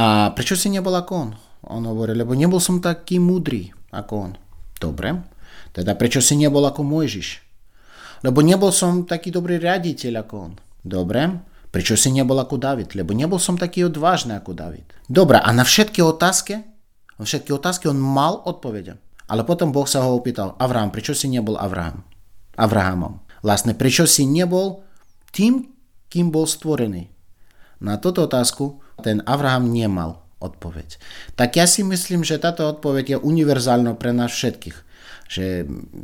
A 0.00 0.32
prečo 0.32 0.56
si 0.56 0.72
nebol 0.72 0.96
ako 0.96 1.12
on? 1.12 1.30
On 1.68 1.82
hovorí, 1.86 2.16
lebo 2.16 2.34
nebol 2.34 2.58
som 2.58 2.82
taký 2.82 3.22
múdry 3.22 3.70
ako 3.94 4.12
on. 4.18 4.32
Dobre, 4.78 5.14
teda 5.70 5.94
prečo 5.94 6.18
si 6.18 6.34
nebol 6.34 6.62
ako 6.66 6.82
Mojžiš? 6.82 7.28
Lebo 8.26 8.42
nebol 8.42 8.70
som 8.74 9.06
taký 9.06 9.30
dobrý 9.30 9.58
riaditeľ 9.62 10.26
ako 10.26 10.34
on. 10.38 10.52
Dobre, 10.82 11.22
Prečo 11.72 11.96
si 11.96 12.12
nebol 12.12 12.36
ako 12.36 12.60
David? 12.60 12.92
Lebo 12.92 13.16
nebol 13.16 13.40
som 13.40 13.56
taký 13.56 13.88
odvážny 13.88 14.36
ako 14.36 14.52
David. 14.52 14.84
Dobre, 15.08 15.40
a 15.40 15.48
na 15.56 15.64
všetky 15.64 16.04
otázky, 16.04 16.60
na 17.16 17.24
všetky 17.24 17.48
otázky 17.48 17.88
on 17.88 17.96
mal 17.96 18.44
odpovede. 18.44 19.00
Ale 19.24 19.48
potom 19.48 19.72
Boh 19.72 19.88
sa 19.88 20.04
ho 20.04 20.12
opýtal, 20.12 20.52
Avraham, 20.60 20.92
prečo 20.92 21.16
si 21.16 21.32
nebol 21.32 21.56
Avraham? 21.56 22.04
Avrahamom. 22.60 23.24
Vlastne, 23.40 23.72
prečo 23.72 24.04
si 24.04 24.28
nebol 24.28 24.84
tým, 25.32 25.72
kým 26.12 26.28
bol 26.28 26.44
stvorený? 26.44 27.08
Na 27.80 27.96
túto 27.96 28.28
otázku 28.28 28.84
ten 29.00 29.24
Avraham 29.24 29.72
nemal 29.72 30.21
odpoveď. 30.42 30.98
Tak 31.38 31.54
ja 31.54 31.70
si 31.70 31.86
myslím, 31.86 32.26
že 32.26 32.42
táto 32.42 32.66
odpoveď 32.66 33.16
je 33.16 33.22
univerzálna 33.22 33.94
pre 33.94 34.10
nás 34.10 34.34
všetkých. 34.34 34.78
Že 35.30 35.44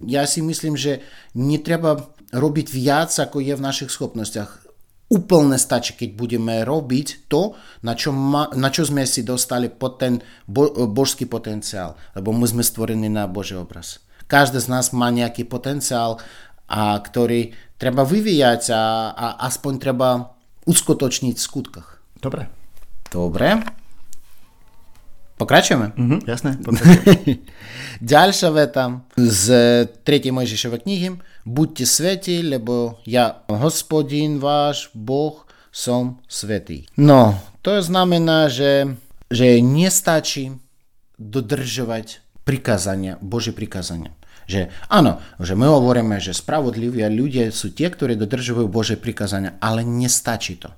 ja 0.07 0.25
si 0.25 0.41
myslím, 0.41 0.79
že 0.79 1.03
netreba 1.35 2.07
robiť 2.31 2.67
viac, 2.71 3.11
ako 3.11 3.43
je 3.43 3.59
v 3.59 3.65
našich 3.65 3.91
schopnostiach 3.91 4.71
úplne 5.09 5.57
stačí, 5.57 5.97
keď 5.97 6.11
budeme 6.15 6.55
robiť 6.63 7.29
to, 7.33 7.57
na 7.81 7.97
čo, 7.97 8.13
ma, 8.13 8.53
na 8.53 8.69
čo 8.69 8.85
sme 8.85 9.09
si 9.09 9.25
dostali 9.25 9.73
pod 9.73 9.97
ten 9.97 10.21
bo, 10.45 10.69
božský 10.87 11.25
potenciál. 11.25 11.97
Lebo 12.13 12.31
my 12.31 12.45
sme 12.45 12.63
stvorení 12.63 13.09
na 13.09 13.25
Boží 13.25 13.57
obraz. 13.57 14.05
Každý 14.29 14.61
z 14.61 14.69
nás 14.69 14.93
má 14.93 15.09
nejaký 15.09 15.49
potenciál, 15.49 16.21
a 16.69 17.01
ktorý 17.01 17.57
treba 17.81 18.05
vyvíjať 18.05 18.63
a, 18.77 18.85
a 19.17 19.27
aspoň 19.49 19.73
treba 19.81 20.37
uskutočniť 20.69 21.35
v 21.41 21.47
skutkách. 21.49 21.89
Dobre. 22.21 22.53
Dobre. 23.09 23.78
Pokračujeme? 25.39 25.95
Mhm, 25.95 26.17
jasné. 26.27 26.59
Ďalšia 28.03 28.51
veta 28.51 29.07
z 29.15 29.47
3. 30.03 30.35
Mojžišovej 30.35 30.83
knihy. 30.83 31.09
Buďte 31.47 31.87
svetí, 31.87 32.43
lebo 32.43 32.99
ja, 33.07 33.47
hospodin 33.47 34.43
váš, 34.43 34.91
Boh, 34.93 35.47
som 35.71 36.19
svetý. 36.27 36.91
No, 36.99 37.39
to 37.63 37.79
znamená, 37.79 38.51
že, 38.51 38.99
že 39.31 39.63
nestačí 39.63 40.59
dodržovať 41.23 42.19
prikázania, 42.43 43.15
Božie 43.23 43.55
prikázania. 43.55 44.11
Že 44.49 44.73
áno, 44.91 45.21
že 45.39 45.55
my 45.55 45.69
hovoríme, 45.71 46.19
že 46.19 46.35
spravodliví 46.35 47.05
ľudia 47.05 47.53
sú 47.53 47.71
tie, 47.71 47.93
ktorí 47.93 48.19
dodržujú 48.19 48.67
Božie 48.67 48.99
prikázania, 48.99 49.61
ale 49.63 49.87
nestačí 49.87 50.59
to. 50.59 50.73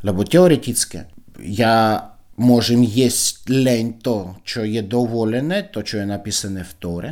Lebo 0.00 0.24
teoreticky 0.24 1.04
ja 1.42 2.06
jesť 2.88 3.52
len 3.52 4.00
to, 4.00 4.40
čo 4.48 4.64
je 4.64 4.80
dovolené, 4.80 5.68
to, 5.68 5.84
čo 5.84 6.00
je 6.00 6.06
napísané 6.08 6.64
v 6.64 6.72
Tóre, 6.80 7.10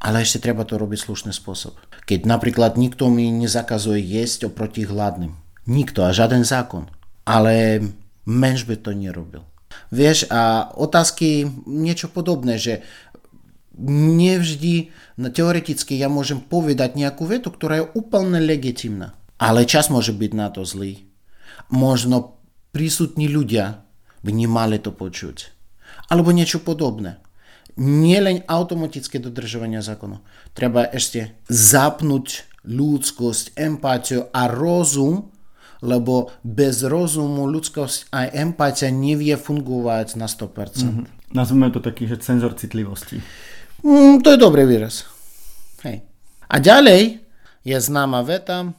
ale 0.00 0.24
ešte 0.24 0.48
treba 0.48 0.64
to 0.64 0.80
robiť 0.80 1.04
slušný 1.04 1.32
spôsob. 1.36 1.76
Keď 2.08 2.24
napríklad 2.24 2.80
nikto 2.80 3.12
mi 3.12 3.28
nezakazuje 3.28 4.00
jesť 4.00 4.48
oproti 4.48 4.88
hladným. 4.88 5.36
Nikto 5.68 6.02
a 6.02 6.16
žiaden 6.16 6.42
zákon. 6.48 6.88
Ale 7.28 7.84
menš 8.24 8.64
by 8.64 8.76
to 8.80 8.96
nerobil. 8.96 9.44
Vieš, 9.92 10.26
a 10.32 10.72
otázky 10.72 11.46
niečo 11.68 12.08
podobné, 12.08 12.56
že 12.56 12.80
nevždy 13.84 14.90
teoreticky 15.30 16.00
ja 16.00 16.08
môžem 16.08 16.40
povedať 16.40 16.96
nejakú 16.96 17.28
vetu, 17.28 17.52
ktorá 17.52 17.84
je 17.84 17.90
úplne 17.92 18.40
legitimná. 18.40 19.14
Ale 19.36 19.68
čas 19.68 19.92
môže 19.92 20.16
byť 20.16 20.32
na 20.32 20.48
to 20.48 20.64
zlý. 20.64 21.04
Možno 21.68 22.40
prísutní 22.72 23.28
ľudia 23.28 23.84
by 24.20 24.30
nemali 24.32 24.78
to 24.80 24.92
počuť. 24.92 25.52
Alebo 26.10 26.34
niečo 26.34 26.60
podobné. 26.60 27.22
Nie 27.80 28.20
len 28.20 28.42
automatické 28.44 29.22
dodržovanie 29.22 29.80
zákonu. 29.80 30.20
Treba 30.52 30.84
ešte 30.90 31.38
zapnúť 31.48 32.50
ľudskosť, 32.66 33.56
empatiu 33.56 34.28
a 34.34 34.50
rozum, 34.50 35.32
lebo 35.80 36.28
bez 36.44 36.84
rozumu 36.84 37.48
ľudskosť 37.48 38.12
a 38.12 38.28
empatia 38.28 38.92
nevie 38.92 39.32
fungovať 39.40 40.20
na 40.20 40.28
100%. 40.28 40.84
Mm-hmm. 40.84 41.04
Nazvime 41.32 41.72
to 41.72 41.80
taký, 41.80 42.04
že 42.04 42.20
cenzor 42.20 42.52
citlivosti. 42.52 43.22
Mm, 43.80 44.20
to 44.20 44.34
je 44.34 44.38
dobrý 44.38 44.68
výraz. 44.68 45.08
Hej. 45.86 46.04
A 46.50 46.60
ďalej 46.60 47.24
je 47.64 47.76
známa 47.80 48.20
veta 48.20 48.76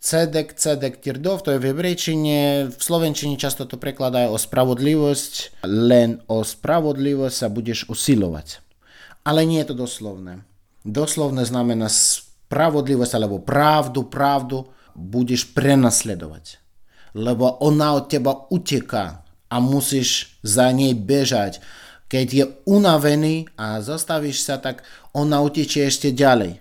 Cedek, 0.00 0.56
cedek, 0.56 0.96
tirdov, 1.04 1.44
to 1.44 1.52
je 1.52 1.60
v 1.60 1.76
hebrejčine, 1.76 2.72
v 2.72 2.80
slovenčine 2.80 3.36
často 3.36 3.68
to 3.68 3.76
prekladajú 3.76 4.32
o 4.32 4.40
spravodlivosť, 4.40 5.60
len 5.68 6.24
o 6.24 6.40
spravodlivosť 6.40 7.36
sa 7.36 7.52
budeš 7.52 7.84
usilovať. 7.92 8.64
Ale 9.28 9.44
nie 9.44 9.60
je 9.60 9.76
to 9.76 9.84
doslovné. 9.84 10.40
Doslovné 10.88 11.44
znamená 11.44 11.92
spravodlivosť 11.92 13.12
alebo 13.12 13.44
pravdu, 13.44 14.08
pravdu 14.08 14.72
budeš 14.96 15.52
prenasledovať. 15.52 16.56
Lebo 17.12 17.60
ona 17.60 18.00
od 18.00 18.08
teba 18.08 18.48
uteká 18.48 19.20
a 19.52 19.56
musíš 19.60 20.40
za 20.40 20.72
nej 20.72 20.96
bežať 20.96 21.60
keď 22.10 22.26
je 22.34 22.44
unavený 22.66 23.46
a 23.54 23.78
zastavíš 23.78 24.42
sa, 24.42 24.58
tak 24.58 24.82
ona 25.14 25.38
utečie 25.46 25.86
ešte 25.86 26.10
ďalej. 26.10 26.58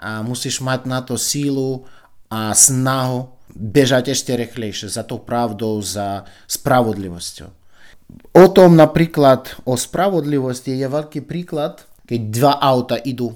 A 0.00 0.24
musíš 0.24 0.64
mať 0.64 0.88
na 0.88 1.04
to 1.04 1.20
sílu 1.20 1.84
a 2.30 2.54
snahu 2.54 3.34
bežať 3.50 4.14
ešte 4.14 4.32
rýchlejšie 4.38 4.86
za 4.86 5.02
tou 5.02 5.18
pravdou, 5.18 5.82
za 5.82 6.24
spravodlivosťou. 6.46 7.50
O 8.34 8.46
tom 8.50 8.78
napríklad, 8.78 9.58
o 9.66 9.74
spravodlivosti 9.74 10.78
je 10.78 10.86
veľký 10.86 11.26
príklad, 11.26 11.86
keď 12.06 12.20
dva 12.30 12.54
auta 12.58 12.98
idú 12.98 13.34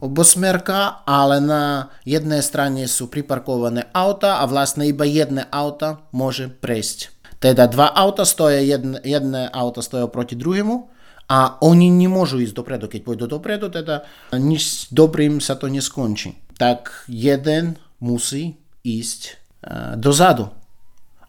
obosmerka, 0.00 1.04
ale 1.08 1.40
na 1.40 1.92
jednej 2.04 2.44
strane 2.44 2.84
sú 2.84 3.08
priparkované 3.08 3.88
auta 3.96 4.40
a 4.40 4.44
vlastne 4.44 4.84
iba 4.84 5.08
jedné 5.08 5.48
auto 5.48 6.04
môže 6.12 6.52
prejsť. 6.52 7.12
Teda 7.40 7.68
dva 7.68 7.92
auta 7.92 8.24
stoja, 8.24 8.60
jedne, 8.60 9.00
jedné 9.04 9.48
auto 9.52 9.84
stoja 9.84 10.08
proti 10.08 10.36
druhému 10.36 10.88
a 11.28 11.60
oni 11.60 11.88
nemôžu 11.88 12.40
ísť 12.40 12.56
dopredu. 12.56 12.88
Keď 12.88 13.00
pôjdu 13.04 13.24
dopredu, 13.28 13.68
teda 13.68 14.04
nič 14.36 14.92
dobrým 14.92 15.40
sa 15.40 15.56
to 15.56 15.68
neskončí. 15.68 16.36
Tak 16.56 17.08
jeden 17.08 17.80
musí 18.04 18.60
ísť 18.84 19.20
uh, 19.64 19.96
dozadu, 19.96 20.52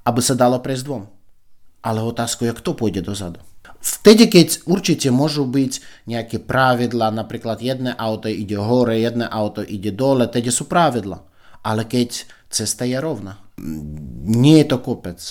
aby 0.04 0.20
sa 0.20 0.36
dalo 0.36 0.60
prejsť 0.60 0.84
dvom. 0.84 1.04
Ale 1.80 2.04
otázka 2.04 2.44
je, 2.44 2.52
kto 2.52 2.76
pôjde 2.76 3.00
dozadu. 3.00 3.40
Vtedy, 3.86 4.26
keď 4.26 4.66
určite 4.66 5.14
môžu 5.14 5.46
byť 5.46 6.04
nejaké 6.10 6.42
pravidla, 6.42 7.14
napríklad 7.14 7.62
jedné 7.62 7.94
auto 7.94 8.26
ide 8.26 8.58
hore, 8.58 8.98
jedné 8.98 9.30
auto 9.30 9.62
ide 9.62 9.94
dole, 9.94 10.26
tedy 10.26 10.50
sú 10.50 10.66
pravidla. 10.66 11.22
Ale 11.62 11.86
keď 11.86 12.26
cesta 12.50 12.82
je 12.90 12.98
rovná, 12.98 13.38
nie 14.26 14.58
je 14.66 14.68
to 14.74 14.78
kopec, 14.82 15.22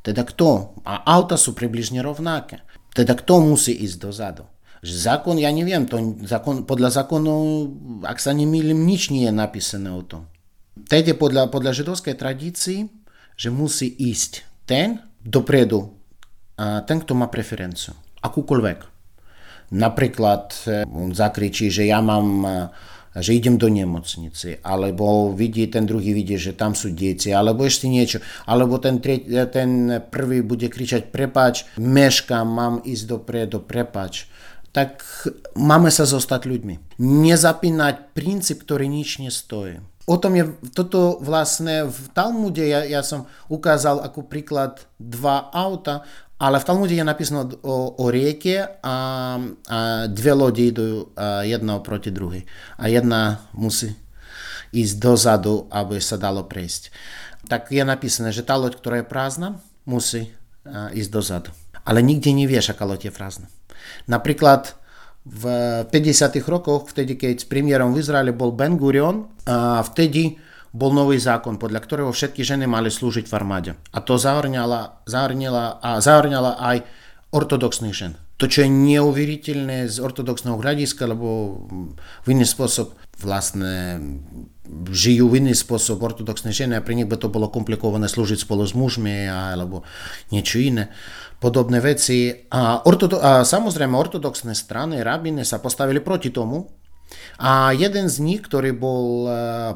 teda 0.00 0.24
kto? 0.24 0.80
A 0.88 1.04
auta 1.04 1.36
sú 1.36 1.52
približne 1.52 2.00
rovnaké. 2.00 2.64
Teda 2.96 3.12
kto 3.12 3.44
musí 3.44 3.76
ísť 3.76 3.96
dozadu? 4.00 4.48
Že 4.80 4.94
zákon, 4.94 5.36
ja 5.36 5.52
neviem, 5.52 5.84
to 5.84 6.00
zákon, 6.24 6.64
podľa 6.64 7.02
zákonu, 7.02 7.34
ak 8.08 8.16
sa 8.16 8.32
nemýlim, 8.32 8.88
nič 8.88 9.12
nie 9.12 9.28
je 9.28 9.34
napísané 9.34 9.92
tom. 10.88 10.96
Tedy 10.96 11.12
podľa, 11.12 11.52
podľa 11.52 11.76
židovskej 11.76 12.16
tradícii, 12.16 12.88
že 13.36 13.48
musí 13.52 13.92
ísť 13.92 14.64
ten 14.64 15.04
dopredu, 15.20 15.92
ten, 16.58 16.98
kto 17.04 17.12
má 17.12 17.28
preferenciu. 17.28 17.92
Akúkoľvek. 18.24 18.96
Napríklad 19.76 20.64
on 20.88 21.12
zakričí, 21.12 21.68
že 21.68 21.86
ja 21.86 22.00
mám 22.00 22.26
že 23.18 23.34
idem 23.34 23.58
do 23.58 23.66
nemocnice, 23.66 24.62
alebo 24.62 25.34
vidí, 25.34 25.66
ten 25.66 25.82
druhý 25.88 26.14
vidí, 26.14 26.38
že 26.38 26.54
tam 26.54 26.78
sú 26.78 26.94
deti, 26.94 27.34
alebo 27.34 27.66
ešte 27.66 27.90
niečo, 27.90 28.22
alebo 28.46 28.78
ten, 28.78 29.02
tre, 29.02 29.18
ten 29.50 29.98
prvý 30.06 30.44
bude 30.44 30.70
kričať 30.70 31.10
prepač, 31.10 31.66
meškám, 31.80 32.46
mám 32.46 32.74
ísť 32.86 33.04
dopredu, 33.08 33.58
prepač. 33.64 34.30
Tak 34.70 35.02
máme 35.58 35.90
sa 35.90 36.06
zostať 36.06 36.46
ľuďmi. 36.46 37.00
Nezapínať 37.00 38.14
princíp, 38.14 38.62
ktorý 38.62 38.86
nič 38.86 39.18
nestojí. 39.18 39.82
O 40.08 40.16
tom 40.16 40.32
je 40.40 40.48
toto 40.72 41.20
vlastne 41.20 41.84
v 41.84 42.00
Talmude, 42.16 42.64
ja, 42.64 42.80
ja 42.80 43.04
som 43.04 43.28
ukázal 43.52 44.00
ako 44.00 44.24
príklad 44.24 44.88
dva 44.96 45.52
auta, 45.52 46.00
ale 46.40 46.56
v 46.56 46.64
Talmude 46.64 46.96
je 46.96 47.04
napísané 47.04 47.44
o, 47.60 47.92
o 47.92 48.04
rieke 48.08 48.64
a, 48.80 48.96
a 49.68 49.78
dve 50.08 50.32
lodi 50.32 50.72
idú 50.72 51.12
jedna 51.44 51.76
proti 51.84 52.08
druhej. 52.08 52.48
A 52.80 52.88
jedna 52.88 53.44
musí 53.52 53.92
ísť 54.72 54.94
dozadu, 54.96 55.68
aby 55.68 56.00
sa 56.00 56.16
dalo 56.16 56.48
prejsť. 56.48 56.88
Tak 57.52 57.68
je 57.68 57.84
napísané, 57.84 58.32
že 58.32 58.46
tá 58.46 58.56
loď, 58.56 58.80
ktorá 58.80 58.96
je 59.04 59.10
prázdna, 59.12 59.60
musí 59.84 60.32
ísť 60.72 61.10
dozadu. 61.12 61.50
Ale 61.84 62.00
nikde 62.00 62.32
nevieš, 62.32 62.72
aká 62.72 62.88
loď 62.88 63.08
je 63.08 63.12
prázdna. 63.12 63.46
Napríklad 64.08 64.72
v 65.28 65.44
50. 65.92 66.40
rokoch, 66.48 66.88
vtedy 66.88 67.20
keď 67.20 67.44
premiérom 67.46 67.92
v 67.92 68.00
Izraeli 68.00 68.32
bol 68.32 68.56
Ben 68.56 68.80
Gurion, 68.80 69.28
a 69.44 69.84
vtedy 69.84 70.40
bol 70.72 70.92
nový 70.92 71.20
zákon, 71.20 71.60
podľa 71.60 71.80
ktorého 71.84 72.10
všetky 72.12 72.44
ženy 72.44 72.64
mali 72.64 72.88
slúžiť 72.88 73.28
v 73.28 73.36
armáde. 73.36 73.70
A 73.92 73.98
to 74.00 74.16
zahrňala, 74.16 75.04
a 75.80 75.90
zahrňala 76.00 76.52
aj 76.60 76.76
ortodoxných 77.32 77.96
žen. 77.96 78.12
To, 78.38 78.46
čo 78.46 78.62
je 78.62 78.70
neuveriteľné 78.70 79.90
z 79.90 79.98
ortodoxného 79.98 80.62
hľadiska, 80.62 81.10
lebo 81.10 81.58
v 82.22 82.26
iný 82.30 82.46
spôsob 82.46 82.94
vlastne 83.18 83.98
žijú 84.92 85.32
v 85.32 85.40
iný 85.44 85.52
spôsob 85.56 86.00
ortodoxné 86.04 86.52
ženy 86.52 86.76
a 86.76 86.84
pre 86.84 86.92
nich 86.92 87.08
by 87.08 87.16
to 87.16 87.32
bolo 87.32 87.48
komplikované 87.48 88.06
slúžiť 88.06 88.44
spolu 88.44 88.68
s 88.68 88.76
mužmi 88.76 89.24
alebo 89.28 89.82
niečo 90.28 90.60
iné. 90.60 90.92
Podobné 91.38 91.80
veci. 91.80 92.48
A, 92.50 92.82
ortodo- 92.84 93.22
a 93.22 93.46
samozrejme 93.46 93.96
ortodoxné 93.96 94.52
strany, 94.52 95.00
rabiny 95.00 95.46
sa 95.46 95.62
postavili 95.62 96.02
proti 96.04 96.28
tomu 96.28 96.68
a 97.40 97.72
jeden 97.72 98.10
z 98.10 98.16
nich, 98.20 98.44
ktorý 98.44 98.76
bol 98.76 99.24
e, 99.24 99.30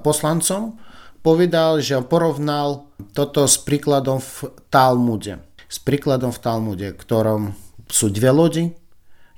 poslancom, 0.05 0.77
povedal, 1.25 1.81
že 1.81 2.03
porovnal 2.05 2.91
toto 3.17 3.47
s 3.47 3.57
príkladom 3.57 4.21
v 4.21 4.53
Talmude. 4.69 5.41
S 5.71 5.81
príkladom 5.81 6.35
v 6.35 6.43
Talmude, 6.43 6.89
ktorom 6.93 7.57
sú 7.89 8.13
dve 8.13 8.31
lodi, 8.35 8.65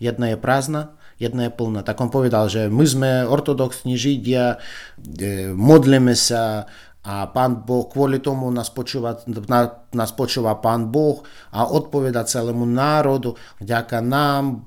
jedna 0.02 0.34
je 0.34 0.36
prázdna, 0.40 0.98
jedna 1.18 1.48
je 1.48 1.52
plná. 1.52 1.80
Tak 1.82 2.00
on 2.00 2.10
povedal, 2.10 2.50
že 2.50 2.66
my 2.68 2.84
sme 2.84 3.10
ortodoxní 3.26 3.94
židia, 3.94 4.58
e, 5.00 5.50
modlíme 5.54 6.12
sa, 6.16 6.68
a 7.04 7.28
pán 7.28 7.68
Boh, 7.68 7.84
kvôli 7.84 8.16
tomu 8.16 8.48
nás 8.48 8.72
počúva, 8.72 9.20
nás 9.92 10.10
počúva 10.16 10.56
pán 10.56 10.88
Boh 10.88 11.20
a 11.52 11.68
odpoveda 11.68 12.24
celému 12.24 12.64
národu, 12.64 13.36
vďaka 13.60 14.00
nám 14.00 14.64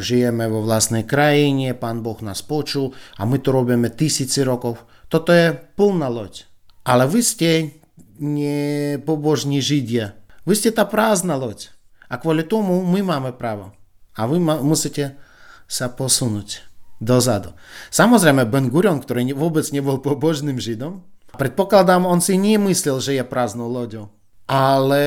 žijeme 0.00 0.48
vo 0.48 0.64
vlastnej 0.64 1.04
krajine, 1.04 1.76
pán 1.76 2.00
Boh 2.00 2.16
nás 2.24 2.40
počul 2.40 2.96
a 3.20 3.28
my 3.28 3.36
to 3.36 3.52
robíme 3.52 3.92
tisíci 3.92 4.40
rokov. 4.40 4.80
Toto 5.12 5.28
je 5.28 5.52
plná 5.52 6.08
loď. 6.08 6.48
Ale 6.88 7.04
vy 7.04 7.20
ste 7.20 7.48
nepobožní 8.16 9.60
židia. 9.60 10.16
Vy 10.48 10.56
ste 10.56 10.72
tá 10.72 10.88
prázdna 10.88 11.36
loď. 11.36 11.68
A 12.08 12.16
kvôli 12.16 12.48
tomu 12.48 12.80
my 12.80 13.04
máme 13.04 13.36
právo. 13.36 13.76
A 14.16 14.24
vy 14.24 14.40
musíte 14.40 15.20
sa 15.68 15.92
posunúť 15.92 16.64
dozadu. 17.02 17.52
Samozrejme, 17.90 18.48
Ben 18.48 18.70
Gurion, 18.70 19.02
ktorý 19.02 19.34
vôbec 19.34 19.66
nebol 19.74 20.00
pobožným 20.00 20.56
židom, 20.56 21.02
Predpokladám, 21.34 22.06
on 22.06 22.22
si 22.22 22.38
nemyslel, 22.38 23.02
že 23.02 23.18
je 23.18 23.24
prázdnou 23.26 23.66
loďou. 23.66 24.14
Ale 24.46 25.02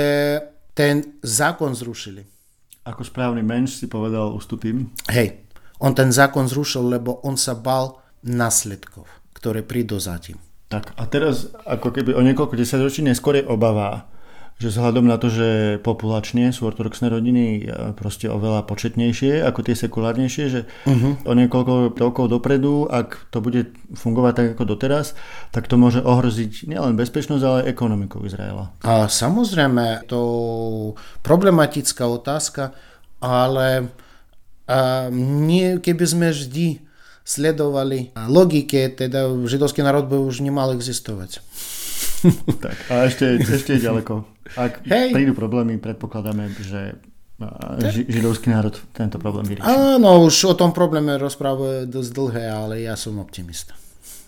ten 0.76 1.16
zákon 1.24 1.72
zrušili. 1.72 2.28
Ako 2.84 3.04
správny 3.08 3.44
menš 3.44 3.80
si 3.80 3.88
povedal, 3.88 4.36
ustupím. 4.36 4.92
Hej, 5.08 5.48
on 5.80 5.96
ten 5.96 6.12
zákon 6.12 6.48
zrušil, 6.48 6.84
lebo 6.88 7.24
on 7.24 7.40
sa 7.40 7.56
bal 7.56 8.00
následkov, 8.24 9.08
ktoré 9.36 9.64
prídu 9.64 10.00
za 10.00 10.20
tým. 10.20 10.40
Tak 10.68 11.00
a 11.00 11.04
teraz 11.08 11.48
ako 11.64 11.96
keby 11.96 12.12
o 12.12 12.22
niekoľko 12.24 12.60
desaťročí 12.60 13.00
neskôr 13.08 13.40
je 13.40 13.48
obava, 13.48 14.12
že 14.58 14.74
vzhľadom 14.74 15.06
na 15.06 15.22
to, 15.22 15.30
že 15.30 15.78
populačne 15.86 16.50
sú 16.50 16.66
ortodoxné 16.66 17.14
rodiny 17.14 17.44
e, 17.46 17.94
proste 17.94 18.26
oveľa 18.26 18.66
početnejšie 18.66 19.46
ako 19.46 19.60
tie 19.62 19.78
sekulárnejšie, 19.78 20.46
že 20.50 20.62
uh-huh. 20.66 21.30
o 21.30 21.32
niekoľko 21.38 21.94
rokov 21.94 22.26
dopredu, 22.34 22.90
ak 22.90 23.30
to 23.30 23.38
bude 23.38 23.70
fungovať 23.94 24.34
tak 24.34 24.48
ako 24.58 24.64
doteraz, 24.66 25.14
tak 25.54 25.70
to 25.70 25.78
môže 25.78 26.02
ohroziť 26.02 26.66
nielen 26.66 26.98
bezpečnosť, 26.98 27.44
ale 27.46 27.58
aj 27.62 27.70
ekonomiku 27.70 28.26
Izraela. 28.26 28.74
A 28.82 29.06
samozrejme, 29.06 30.10
to 30.10 30.20
problematická 31.22 32.10
otázka, 32.10 32.74
ale 33.22 33.94
a 34.68 35.08
nie, 35.48 35.80
keby 35.80 36.04
sme 36.04 36.28
vždy 36.36 36.84
sledovali 37.24 38.12
logike, 38.28 38.92
teda 38.92 39.32
židovský 39.48 39.80
národ 39.80 40.12
by 40.12 40.20
už 40.20 40.44
nemal 40.44 40.76
existovať. 40.76 41.40
tak, 42.66 42.78
a 42.90 43.06
ešte, 43.06 43.42
ešte 43.42 43.78
je 43.78 43.82
ďaleko. 43.86 44.26
Ak 44.58 44.82
Hej. 44.88 45.14
prídu 45.14 45.34
problémy, 45.38 45.78
predpokladáme, 45.78 46.50
že 46.62 46.98
ži, 47.94 48.10
židovský 48.10 48.50
národ 48.50 48.74
tento 48.94 49.22
problém 49.22 49.46
vyrieši. 49.46 49.68
Áno, 49.68 50.26
už 50.26 50.36
o 50.50 50.56
tom 50.58 50.74
probléme 50.74 51.20
rozprávajú 51.22 51.86
dosť 51.86 52.10
dlhé, 52.14 52.46
ale 52.50 52.74
ja 52.82 52.98
som 52.98 53.22
optimista. 53.22 53.78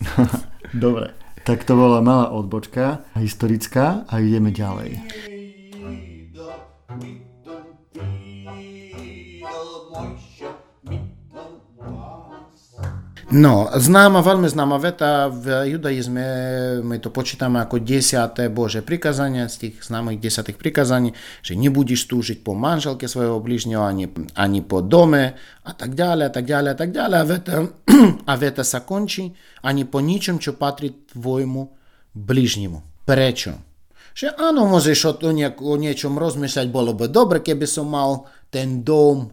Dobre, 0.70 1.10
tak 1.42 1.66
to 1.66 1.74
bola 1.74 1.98
malá 1.98 2.30
odbočka, 2.30 3.02
historická 3.18 4.06
a 4.06 4.22
ideme 4.22 4.54
ďalej. 4.54 5.02
No, 13.30 13.70
známa, 13.70 14.26
veľmi 14.26 14.50
známa 14.50 14.74
veta 14.82 15.30
v 15.30 15.70
judaizme, 15.70 16.26
my 16.82 16.98
to 16.98 17.14
počítame 17.14 17.62
ako 17.62 17.78
desiaté 17.78 18.50
Bože 18.50 18.82
prikazanie, 18.82 19.46
z 19.46 19.70
tých 19.70 19.86
známych 19.86 20.18
desiatých 20.18 20.58
prikazaní, 20.58 21.14
že 21.38 21.54
nebudeš 21.54 22.10
túžiť 22.10 22.42
po 22.42 22.58
manželke 22.58 23.06
svojho 23.06 23.38
bližňho, 23.38 23.86
ani, 23.86 24.10
ani 24.34 24.66
po 24.66 24.82
dome 24.82 25.38
a 25.62 25.72
tak 25.78 25.94
ďalej, 25.94 26.24
a 26.26 26.32
tak 26.34 26.42
ďalej, 26.42 26.70
a 26.74 26.76
tak 26.82 26.90
ďalej. 26.90 27.16
A 27.22 27.24
veta, 27.30 27.54
a 28.30 28.32
veta 28.34 28.62
sa 28.66 28.82
končí 28.82 29.30
ani 29.62 29.86
po 29.86 30.02
ničom, 30.02 30.42
čo 30.42 30.58
patrí 30.58 31.06
tvojmu 31.14 31.62
bližnemu. 32.10 33.06
Prečo? 33.06 33.52
Že 34.10 34.42
áno, 34.42 34.66
môžeš 34.66 34.98
o, 35.06 35.12
o 35.70 35.74
niečom 35.78 36.18
rozmýšľať, 36.18 36.66
bolo 36.66 36.98
by 36.98 37.06
dobre, 37.06 37.46
keby 37.46 37.62
som 37.62 37.94
mal 37.94 38.26
ten 38.50 38.82
dom, 38.82 39.30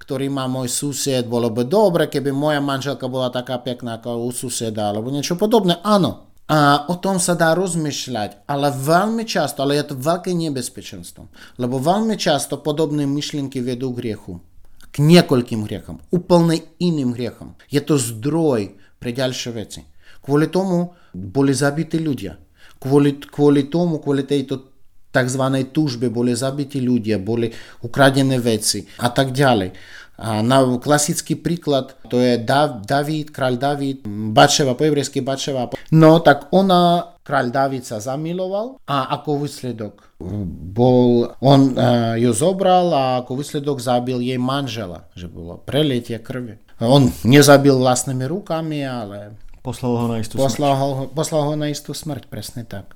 ktorý 0.00 0.32
má 0.32 0.48
môj 0.48 0.72
sused, 0.72 1.28
bolo 1.28 1.52
by 1.52 1.68
dobre, 1.68 2.08
keby 2.08 2.32
moja 2.32 2.58
manželka 2.58 3.04
bola 3.06 3.28
taká 3.28 3.60
pekná 3.60 4.00
ako 4.00 4.24
u 4.24 4.32
suseda, 4.32 4.88
alebo 4.88 5.12
niečo 5.12 5.36
podobné. 5.36 5.76
Áno, 5.84 6.32
a 6.50 6.90
o 6.90 6.98
tom 6.98 7.22
sa 7.22 7.38
dá 7.38 7.54
rozmýšľať, 7.54 8.42
ale 8.50 8.74
veľmi 8.74 9.22
často, 9.22 9.62
ale 9.62 9.78
je 9.78 9.92
to 9.92 10.02
veľké 10.02 10.34
nebezpečenstvo, 10.34 11.30
lebo 11.62 11.78
veľmi 11.78 12.18
často 12.18 12.58
podobné 12.58 13.06
myšlienky 13.06 13.62
vedú 13.62 13.94
k 13.94 14.02
hriechu. 14.02 14.42
K 14.90 14.96
niekoľkým 14.98 15.62
hriechom, 15.62 16.02
úplne 16.10 16.58
iným 16.82 17.14
hriechom. 17.14 17.54
Je 17.70 17.78
to 17.78 17.94
zdroj 17.94 18.74
pre 18.98 19.14
ďalšie 19.14 19.50
veci. 19.54 19.86
Kvôli 20.18 20.50
tomu 20.50 20.90
boli 21.14 21.54
zabití 21.54 22.02
ľudia. 22.02 22.34
Kvôli, 22.82 23.22
kvôli 23.22 23.70
tomu, 23.70 24.02
kvôli 24.02 24.26
tejto 24.26 24.69
tzv. 25.10 25.42
túžbe 25.74 26.08
boli 26.08 26.32
zabití 26.34 26.78
ľudia, 26.78 27.18
boli 27.18 27.50
ukradené 27.82 28.38
veci 28.38 28.86
a 28.98 29.10
tak 29.10 29.34
ďalej. 29.34 29.74
A 30.20 30.44
na 30.44 30.60
klasický 30.76 31.32
príklad 31.32 31.96
to 32.12 32.20
je 32.20 32.36
Dav, 32.36 32.84
David, 32.84 33.32
kráľ 33.32 33.56
David, 33.56 34.04
Bačeva, 34.36 34.76
po 34.76 34.84
hebrejsky 34.84 35.24
Bačeva. 35.24 35.72
No 35.96 36.20
tak 36.20 36.52
ona, 36.52 37.16
kráľ 37.24 37.48
David 37.48 37.88
sa 37.88 38.04
zamiloval 38.04 38.76
a 38.84 39.08
ako 39.16 39.48
výsledok 39.48 40.12
bol, 40.20 41.32
on 41.40 41.72
uh, 41.72 42.12
ju 42.20 42.36
zobral 42.36 42.92
a 42.92 43.24
ako 43.24 43.40
výsledok 43.40 43.80
zabil 43.80 44.20
jej 44.20 44.36
manžela, 44.36 45.08
že 45.16 45.32
bolo 45.32 45.56
preletie 45.56 46.20
krvi. 46.20 46.60
On 46.84 47.08
nezabil 47.24 47.72
vlastnými 47.72 48.28
rukami, 48.28 48.84
ale 48.84 49.40
poslal 49.64 49.96
ho 49.96 50.06
na 50.12 50.20
istú 50.20 50.36
poslal 50.36 50.76
smrť. 50.76 50.80
Ho, 50.84 50.88
poslal 51.08 51.42
ho 51.48 51.54
na 51.56 51.72
istú 51.72 51.96
smrť, 51.96 52.28
presne 52.28 52.68
tak. 52.68 52.92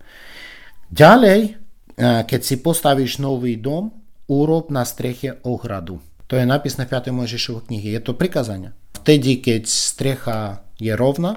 Ďalej, 0.92 1.63
keď 1.98 2.40
si 2.42 2.58
postavíš 2.58 3.22
nový 3.22 3.58
dom, 3.58 3.94
urob 4.26 4.72
na 4.72 4.82
streche 4.82 5.38
ohradu. 5.44 6.00
To 6.32 6.40
je 6.40 6.48
napísané 6.48 6.88
v 6.88 6.96
5. 6.96 7.12
Mojžišovej 7.12 7.66
knihe. 7.68 7.88
Je 7.92 8.00
to 8.00 8.16
prikazanie. 8.16 8.72
Vtedy, 9.04 9.44
keď 9.44 9.68
strecha 9.68 10.64
je 10.80 10.96
rovná, 10.96 11.36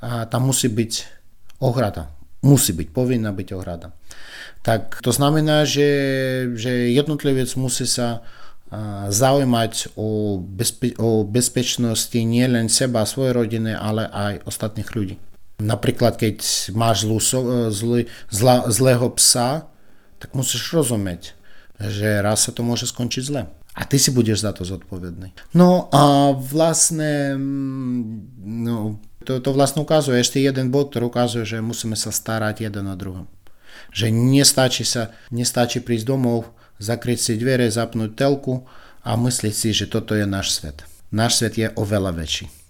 tam 0.00 0.48
musí 0.48 0.72
byť 0.72 0.92
ohrada. 1.60 2.10
Musí 2.44 2.72
byť, 2.72 2.88
povinná 2.92 3.32
byť 3.32 3.48
ohrada. 3.56 3.92
Tak 4.64 5.04
to 5.04 5.12
znamená, 5.12 5.68
že, 5.68 5.88
že 6.56 6.88
jednotlivec 6.92 7.52
musí 7.60 7.84
sa 7.84 8.24
zaujímať 9.12 9.94
o, 9.94 10.40
bezpe- 10.40 10.96
o 10.96 11.22
bezpečnosti 11.22 12.16
nielen 12.16 12.72
seba 12.72 13.04
svojej 13.04 13.36
rodiny, 13.36 13.76
ale 13.76 14.08
aj 14.08 14.48
ostatných 14.48 14.90
ľudí. 14.96 15.16
Napríklad, 15.60 16.18
keď 16.18 16.42
máš 16.74 17.06
zlú, 17.06 17.20
zlý, 17.70 18.10
zla, 18.32 18.66
zlého 18.72 19.06
psa, 19.14 19.70
tak 20.24 20.32
musíš 20.32 20.72
rozumieť, 20.72 21.36
že 21.76 22.24
raz 22.24 22.48
sa 22.48 22.50
to 22.56 22.64
môže 22.64 22.88
skončiť 22.88 23.22
zle. 23.28 23.44
A 23.76 23.84
ty 23.84 24.00
si 24.00 24.08
budeš 24.08 24.40
za 24.40 24.56
to 24.56 24.64
zodpovedný. 24.64 25.36
No 25.52 25.92
a 25.92 26.32
vlastne, 26.32 27.36
mm, 27.36 28.40
no, 28.40 28.96
to, 29.28 29.44
to 29.44 29.50
vlastne 29.52 29.84
ukazuje 29.84 30.16
ešte 30.16 30.40
jeden 30.40 30.72
bod, 30.72 30.88
ktorý 30.88 31.12
ukazuje, 31.12 31.44
že 31.44 31.60
musíme 31.60 31.92
sa 31.92 32.08
starať 32.08 32.64
jeden 32.64 32.88
o 32.88 32.96
druhom. 32.96 33.28
Že 33.92 34.16
nestačí 34.16 34.88
sa, 34.88 35.12
nestačí 35.28 35.84
prísť 35.84 36.08
domov, 36.08 36.56
zakryť 36.80 37.18
si 37.20 37.32
dvere, 37.36 37.68
zapnúť 37.68 38.16
telku 38.16 38.64
a 39.04 39.20
myslieť 39.20 39.52
si, 39.52 39.68
že 39.76 39.90
toto 39.92 40.16
je 40.16 40.24
náš 40.24 40.56
svet. 40.56 40.88
Náš 41.12 41.42
svet 41.42 41.60
je 41.60 41.68
oveľa 41.76 42.16
väčší. 42.16 42.63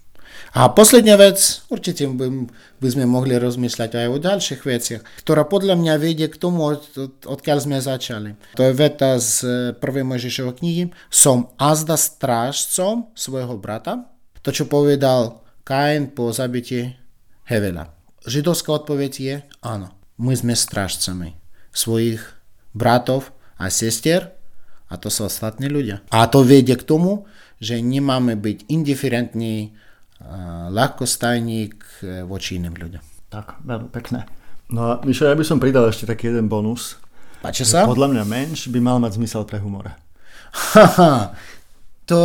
A 0.55 0.71
posledná 0.71 1.19
vec, 1.19 1.67
určite 1.67 2.07
by, 2.07 2.47
by 2.79 2.89
sme 2.89 3.05
mohli 3.11 3.35
rozmýšľať 3.35 3.91
aj 3.99 4.07
o 4.11 4.19
ďalších 4.23 4.63
veciach, 4.63 5.03
ktorá 5.27 5.43
podľa 5.47 5.75
mňa 5.75 5.95
vedie 5.99 6.31
k 6.31 6.39
tomu, 6.39 6.63
od, 6.63 6.83
odkiaľ 7.27 7.59
sme 7.59 7.83
začali. 7.83 8.39
To 8.55 8.63
je 8.63 8.73
veta 8.73 9.19
z 9.19 9.37
prvej 9.83 10.07
Mojžišovej 10.07 10.55
knihy. 10.63 10.83
Som 11.11 11.51
azda 11.59 11.99
strážcom 11.99 13.11
svojho 13.19 13.59
brata. 13.59 14.11
To, 14.47 14.55
čo 14.55 14.71
povedal 14.71 15.43
Kain 15.65 16.13
po 16.13 16.31
zabití 16.31 16.95
Hevela. 17.49 17.91
Židovská 18.25 18.85
odpoveď 18.85 19.13
je 19.21 19.35
áno. 19.65 19.93
My 20.17 20.37
sme 20.39 20.55
strážcami 20.55 21.35
svojich 21.75 22.23
bratov 22.73 23.35
a 23.59 23.69
sestier 23.69 24.35
a 24.89 24.95
to 24.95 25.11
sú 25.11 25.27
ostatní 25.27 25.67
ľudia. 25.67 26.07
A 26.15 26.31
to 26.31 26.47
vedie 26.47 26.79
k 26.79 26.87
tomu, 26.87 27.27
že 27.59 27.81
nemáme 27.81 28.39
byť 28.39 28.69
indiferentní, 28.71 29.75
ľahkostajník 30.73 31.77
e, 32.01 32.25
voči 32.25 32.57
iným 32.57 32.75
ľuďom. 32.75 33.05
Tak, 33.29 33.61
veľmi 33.65 33.89
pekné. 33.93 34.25
No 34.73 34.81
a 34.89 34.93
Mišo, 35.05 35.29
ja 35.29 35.37
by 35.37 35.45
som 35.45 35.61
pridal 35.61 35.87
ešte 35.89 36.09
taký 36.09 36.33
jeden 36.33 36.49
bonus. 36.49 36.97
Páči 37.45 37.69
sa? 37.69 37.85
Podľa 37.85 38.11
mňa 38.17 38.25
menš 38.25 38.73
by 38.73 38.81
mal 38.81 38.97
mať 38.97 39.21
zmysel 39.21 39.45
pre 39.45 39.61
humor. 39.61 39.93
Haha, 40.55 41.37
to, 42.09 42.19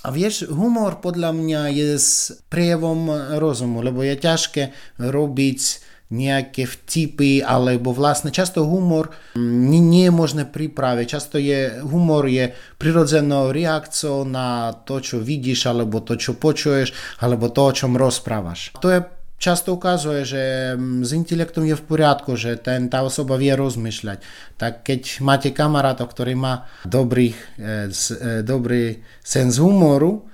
a 0.00 0.08
vieš, 0.08 0.48
humor 0.48 1.02
podľa 1.04 1.36
mňa 1.36 1.62
je 1.76 1.90
s 1.98 2.40
prejavom 2.48 3.10
rozumu, 3.36 3.84
lebo 3.84 4.00
je 4.00 4.16
ťažké 4.16 4.72
robiť 5.02 5.60
nejaké 6.06 6.70
vtipy, 6.70 7.42
alebo 7.42 7.90
vlastne 7.90 8.30
často 8.30 8.62
humor 8.62 9.10
nie, 9.34 9.82
nie 9.82 10.06
je 10.06 10.14
možné 10.14 10.42
pripraviť. 10.46 11.06
Často 11.10 11.36
je, 11.42 11.82
humor 11.82 12.30
je 12.30 12.54
prirodzenou 12.78 13.50
reakciou 13.50 14.22
na 14.22 14.70
to, 14.70 15.02
čo 15.02 15.18
vidíš, 15.18 15.66
alebo 15.66 15.98
to, 15.98 16.14
čo 16.14 16.38
počuješ, 16.38 16.94
alebo 17.18 17.50
to, 17.50 17.62
o 17.66 17.72
čom 17.74 17.98
rozprávaš. 17.98 18.70
To 18.78 18.86
je 18.86 19.02
často 19.36 19.76
ukazuje, 19.76 20.22
že 20.24 20.42
s 20.78 21.10
intelektom 21.12 21.66
je 21.68 21.76
v 21.76 21.86
poriadku, 21.86 22.38
že 22.38 22.56
ten, 22.56 22.88
tá 22.88 23.04
osoba 23.04 23.36
vie 23.36 23.52
rozmýšľať. 23.52 24.18
Tak 24.56 24.86
keď 24.86 25.20
máte 25.20 25.50
kamaráta, 25.52 26.06
ktorý 26.08 26.38
má 26.38 26.70
dobrý, 26.86 27.36
e, 27.60 27.90
e, 27.90 28.46
dobrý 28.46 29.02
sens 29.20 29.60
humoru, 29.60 30.24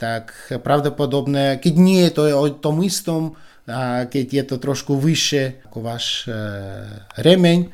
tak 0.00 0.32
pravdepodobne, 0.64 1.60
keď 1.60 1.74
nie 1.76 2.00
je 2.08 2.12
to 2.16 2.22
o 2.32 2.48
tom 2.56 2.80
istom, 2.80 3.36
a 3.70 4.04
keď 4.10 4.26
je 4.26 4.44
to 4.44 4.56
trošku 4.58 4.98
vyššie 4.98 5.70
ako 5.70 5.78
váš 5.80 6.26
e, 6.26 6.34
remeň, 7.22 7.70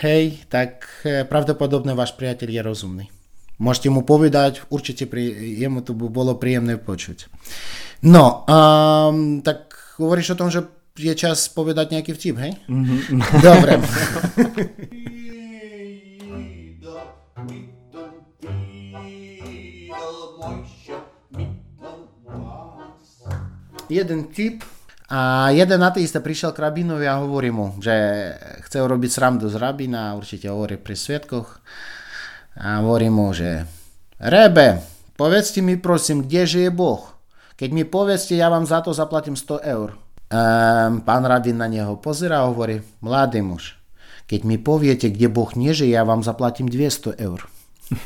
hej, 0.00 0.42
tak 0.48 0.88
e, 1.04 1.22
pravdepodobne 1.28 1.92
váš 1.92 2.16
priateľ 2.16 2.48
je 2.48 2.62
rozumný. 2.64 3.06
Môžete 3.62 3.88
mu 3.92 4.02
povedať, 4.02 4.66
určite 4.66 5.06
pri, 5.06 5.30
jemu 5.60 5.84
to 5.86 5.94
by 5.94 6.10
bolo 6.10 6.34
príjemné 6.34 6.74
počuť. 6.74 7.30
No, 8.02 8.42
um, 8.50 9.38
tak 9.46 9.70
hovoríš 10.02 10.34
o 10.34 10.38
tom, 10.40 10.50
že 10.50 10.66
je 10.98 11.14
čas 11.14 11.46
povedať 11.50 11.94
nejaký 11.94 12.18
vtip, 12.18 12.36
hej? 12.38 12.52
Mm-hmm. 12.66 13.18
Dobre. 13.46 13.72
Jeden 23.86 24.32
tip 24.34 24.64
A 25.12 25.52
jeden 25.52 25.84
ateista 25.84 26.24
prišiel 26.24 26.56
k 26.56 26.64
rabínovi 26.64 27.04
a 27.04 27.20
hovorí 27.20 27.52
mu, 27.52 27.76
že 27.76 27.92
chce 28.64 28.80
urobiť 28.80 29.10
srandu 29.12 29.52
z 29.52 29.60
rabína, 29.60 30.16
určite 30.16 30.48
hovorí 30.48 30.80
pri 30.80 30.96
svetkoch. 30.96 31.60
A 32.56 32.80
hovorí 32.80 33.12
mu, 33.12 33.34
že 33.36 33.68
Rebe, 34.16 34.80
povedzte 35.18 35.60
mi 35.60 35.76
prosím, 35.76 36.24
kde 36.24 36.46
žije 36.46 36.70
Boh? 36.72 37.02
Keď 37.60 37.70
mi 37.70 37.84
povedzte, 37.84 38.38
ja 38.38 38.48
vám 38.48 38.64
za 38.64 38.80
to 38.80 38.96
zaplatím 38.96 39.36
100 39.36 39.60
eur. 39.60 39.94
Um, 40.32 41.04
pán 41.04 41.22
rabín 41.28 41.60
na 41.60 41.68
neho 41.68 42.00
pozera 42.00 42.42
a 42.42 42.48
hovorí, 42.48 42.80
mladý 43.04 43.44
muž, 43.44 43.76
keď 44.24 44.40
mi 44.48 44.56
poviete, 44.56 45.12
kde 45.12 45.28
Boh 45.28 45.52
nežije, 45.52 45.94
ja 45.94 46.02
vám 46.02 46.24
zaplatím 46.24 46.66
200 46.66 47.20
eur. 47.20 47.44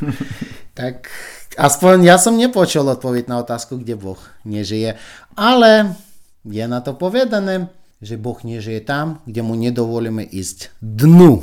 tak 0.78 1.06
aspoň 1.54 2.10
ja 2.10 2.18
som 2.18 2.34
nepočul 2.34 2.84
odpoveď 2.90 3.30
na 3.30 3.38
otázku, 3.38 3.78
kde 3.78 3.94
Boh 3.94 4.18
nežije. 4.42 4.98
Ale 5.38 5.94
je 6.46 6.64
na 6.68 6.78
to 6.78 6.94
povedané, 6.94 7.72
že 7.98 8.20
Boh 8.20 8.38
nežije 8.38 8.84
tam, 8.86 9.18
kde 9.26 9.42
mu 9.42 9.58
nedovolíme 9.58 10.22
ísť 10.22 10.70
dnu. 10.78 11.42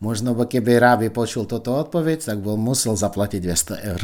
Možno 0.00 0.32
by 0.32 0.48
keby 0.48 0.80
Rábi 0.80 1.08
počul 1.12 1.44
toto 1.44 1.76
odpoveď, 1.76 2.32
tak 2.32 2.40
bol 2.40 2.56
musel 2.56 2.96
zaplatiť 2.96 3.40
200 3.44 3.88
eur. 3.92 4.00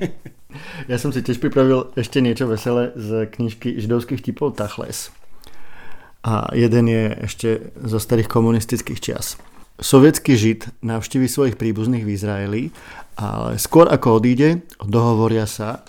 ja 0.90 0.96
som 1.02 1.10
si 1.10 1.18
tiež 1.18 1.42
pripravil 1.42 1.90
ešte 1.98 2.22
niečo 2.22 2.46
veselé 2.46 2.94
z 2.94 3.26
knižky 3.26 3.82
židovských 3.82 4.22
typov 4.22 4.54
Tachles. 4.54 5.10
A 6.22 6.52
jeden 6.54 6.86
je 6.86 7.04
ešte 7.26 7.48
zo 7.74 7.98
starých 7.98 8.30
komunistických 8.30 9.02
čias. 9.02 9.34
Sovietský 9.80 10.36
žid 10.36 10.68
navštívi 10.84 11.26
svojich 11.26 11.56
príbuzných 11.56 12.04
v 12.04 12.12
Izraeli, 12.14 12.62
ale 13.16 13.56
skôr 13.56 13.88
ako 13.88 14.20
odíde, 14.20 14.62
dohovoria 14.84 15.48
sa, 15.48 15.82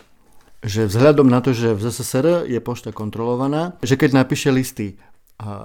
že 0.62 0.86
vzhľadom 0.86 1.26
na 1.26 1.42
to, 1.42 1.58
že 1.58 1.74
v 1.74 1.90
ZSSR 1.90 2.46
je 2.46 2.60
pošta 2.62 2.94
kontrolovaná, 2.94 3.78
že 3.82 3.98
keď 3.98 4.26
napíše 4.26 4.54
listy 4.54 5.02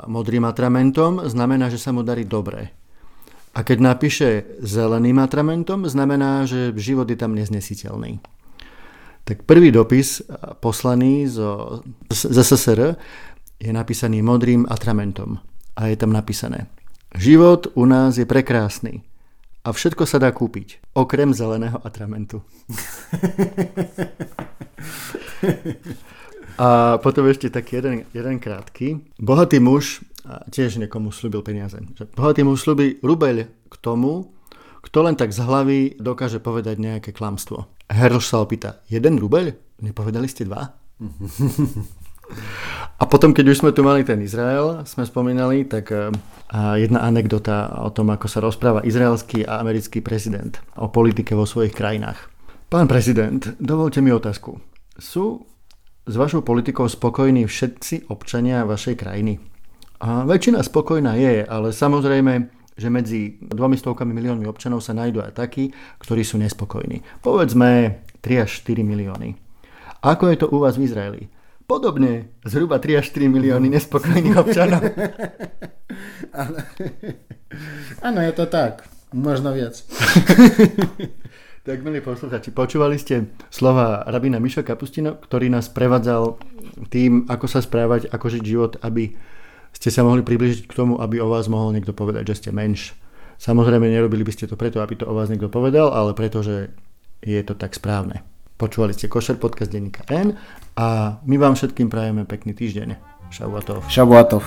modrým 0.09 0.49
atramentom, 0.49 1.29
znamená, 1.29 1.69
že 1.69 1.77
sa 1.77 1.93
mu 1.93 2.01
darí 2.01 2.25
dobre. 2.25 2.73
A 3.57 3.65
keď 3.65 3.79
napíše 3.81 4.29
zeleným 4.61 5.21
atramentom, 5.21 5.85
znamená, 5.89 6.45
že 6.45 6.77
život 6.77 7.09
je 7.09 7.17
tam 7.17 7.33
neznesiteľný. 7.37 8.21
Tak 9.25 9.45
prvý 9.49 9.73
dopis 9.73 10.21
poslaný 10.61 11.29
zo 11.29 11.81
ZSSR 12.13 12.97
je 13.57 13.73
napísaný 13.73 14.21
modrým 14.21 14.69
atramentom. 14.69 15.41
A 15.77 15.93
je 15.93 15.97
tam 15.97 16.13
napísané 16.13 16.73
Život 17.17 17.73
u 17.77 17.89
nás 17.89 18.21
je 18.21 18.29
prekrásny 18.29 19.01
a 19.65 19.73
všetko 19.73 20.05
sa 20.05 20.21
dá 20.21 20.29
kúpiť, 20.37 20.85
okrem 20.93 21.33
zeleného 21.33 21.81
atramentu. 21.81 22.45
A 26.57 26.97
potom 27.05 27.29
ešte 27.29 27.53
taký 27.53 27.85
jeden, 27.85 28.09
jeden 28.17 28.41
krátky. 28.41 29.05
Bohatý 29.21 29.61
muž 29.61 30.01
tiež 30.49 30.81
niekomu 30.81 31.13
slúbil 31.13 31.45
peniaze. 31.45 31.77
Bohatý 32.17 32.43
muž 32.43 32.65
slúbi 32.65 32.97
rubeľ 33.05 33.45
k 33.45 33.75
tomu, 33.79 34.33
kto 34.81 34.99
len 35.05 35.15
tak 35.19 35.37
z 35.37 35.45
hlavy 35.45 35.81
dokáže 36.01 36.41
povedať 36.41 36.81
nejaké 36.81 37.11
klamstvo. 37.13 37.69
Herš 37.93 38.33
sa 38.33 38.41
opýta, 38.43 38.81
jeden 38.89 39.21
rubeľ? 39.21 39.53
Nepovedali 39.85 40.27
ste 40.27 40.49
dva? 40.49 40.73
A 42.97 43.05
potom, 43.07 43.31
keď 43.31 43.55
už 43.55 43.61
sme 43.63 43.71
tu 43.71 43.87
mali 43.87 44.03
ten 44.03 44.19
Izrael, 44.19 44.83
sme 44.83 45.07
spomínali, 45.07 45.63
tak 45.63 45.95
e, 45.95 46.11
jedna 46.75 47.07
anekdota 47.07 47.87
o 47.87 47.93
tom, 47.95 48.11
ako 48.11 48.27
sa 48.27 48.43
rozpráva 48.43 48.83
izraelský 48.83 49.47
a 49.47 49.63
americký 49.63 50.03
prezident 50.03 50.59
o 50.75 50.91
politike 50.91 51.39
vo 51.39 51.47
svojich 51.47 51.77
krajinách. 51.77 52.19
Pán 52.67 52.91
prezident, 52.91 53.47
dovolte 53.63 54.03
mi 54.03 54.11
otázku. 54.11 54.59
Sú 54.97 55.45
s 56.09 56.17
vašou 56.17 56.41
politikou 56.41 56.89
spokojní 56.89 57.45
všetci 57.45 58.09
občania 58.09 58.65
vašej 58.65 58.97
krajiny? 58.97 59.37
A 60.01 60.25
väčšina 60.25 60.65
spokojná 60.65 61.21
je, 61.21 61.45
ale 61.45 61.73
samozrejme, 61.73 62.49
že 62.77 62.91
medzi 62.93 63.41
dvomi 63.41 63.77
stovkami 63.77 64.13
miliónmi 64.13 64.47
občanov 64.49 64.81
sa 64.85 64.93
nájdú 64.97 65.21
aj 65.25 65.33
takí, 65.37 65.73
ktorí 66.01 66.25
sú 66.25 66.39
nespokojní. 66.41 67.03
Povedzme 67.21 68.01
3 68.21 68.45
až 68.45 68.51
4 68.65 68.85
milióny. 68.85 69.37
Ako 70.05 70.29
je 70.33 70.37
to 70.37 70.49
u 70.53 70.59
vás 70.61 70.77
v 70.77 70.83
Izraeli? 70.89 71.29
Podobne, 71.67 72.29
zhruba 72.47 72.79
3 72.79 73.01
až 73.01 73.07
4 73.13 73.29
milióny 73.33 73.69
nespokojných 73.73 74.37
občanov. 74.39 74.81
Áno, 78.07 78.21
je 78.23 78.33
to 78.37 78.47
tak. 78.47 78.87
Možno 79.13 79.53
viac. 79.57 79.75
tak, 81.67 81.83
milí 81.83 81.99
posluchači, 81.99 82.55
počúvali 82.55 82.95
ste 82.95 83.27
slova 83.51 84.07
rabína 84.07 84.39
Miša 84.39 84.63
Kapustino, 84.63 85.19
ktorý 85.19 85.51
nás 85.51 85.67
prevádzal 85.67 86.39
tým, 86.95 87.27
ako 87.27 87.51
sa 87.51 87.59
správať, 87.59 88.07
ako 88.07 88.39
žiť 88.39 88.43
život, 88.47 88.79
aby 88.87 89.11
ste 89.75 89.91
sa 89.91 90.07
mohli 90.07 90.23
približiť 90.23 90.71
k 90.71 90.77
tomu, 90.79 91.03
aby 91.03 91.19
o 91.19 91.27
vás 91.27 91.51
mohol 91.51 91.75
niekto 91.75 91.91
povedať, 91.91 92.31
že 92.31 92.39
ste 92.39 92.51
menš. 92.55 92.95
Samozrejme, 93.43 93.83
nerobili 93.83 94.23
by 94.23 94.31
ste 94.31 94.47
to 94.47 94.55
preto, 94.55 94.79
aby 94.79 94.95
to 94.95 95.11
o 95.11 95.13
vás 95.19 95.27
niekto 95.27 95.51
povedal, 95.51 95.91
ale 95.91 96.15
preto, 96.15 96.39
že 96.47 96.71
je 97.19 97.43
to 97.43 97.59
tak 97.59 97.75
správne. 97.75 98.23
Počúvali 98.55 98.95
ste 98.95 99.11
Košer 99.11 99.35
podcast 99.35 99.75
denníka 99.75 100.07
N 100.07 100.39
a 100.79 101.19
my 101.27 101.35
vám 101.35 101.59
všetkým 101.59 101.91
prajeme 101.91 102.23
pekný 102.31 102.55
týždeň. 102.55 102.95
Šabuatov. 103.35 103.83
Šabuatov. 103.91 104.47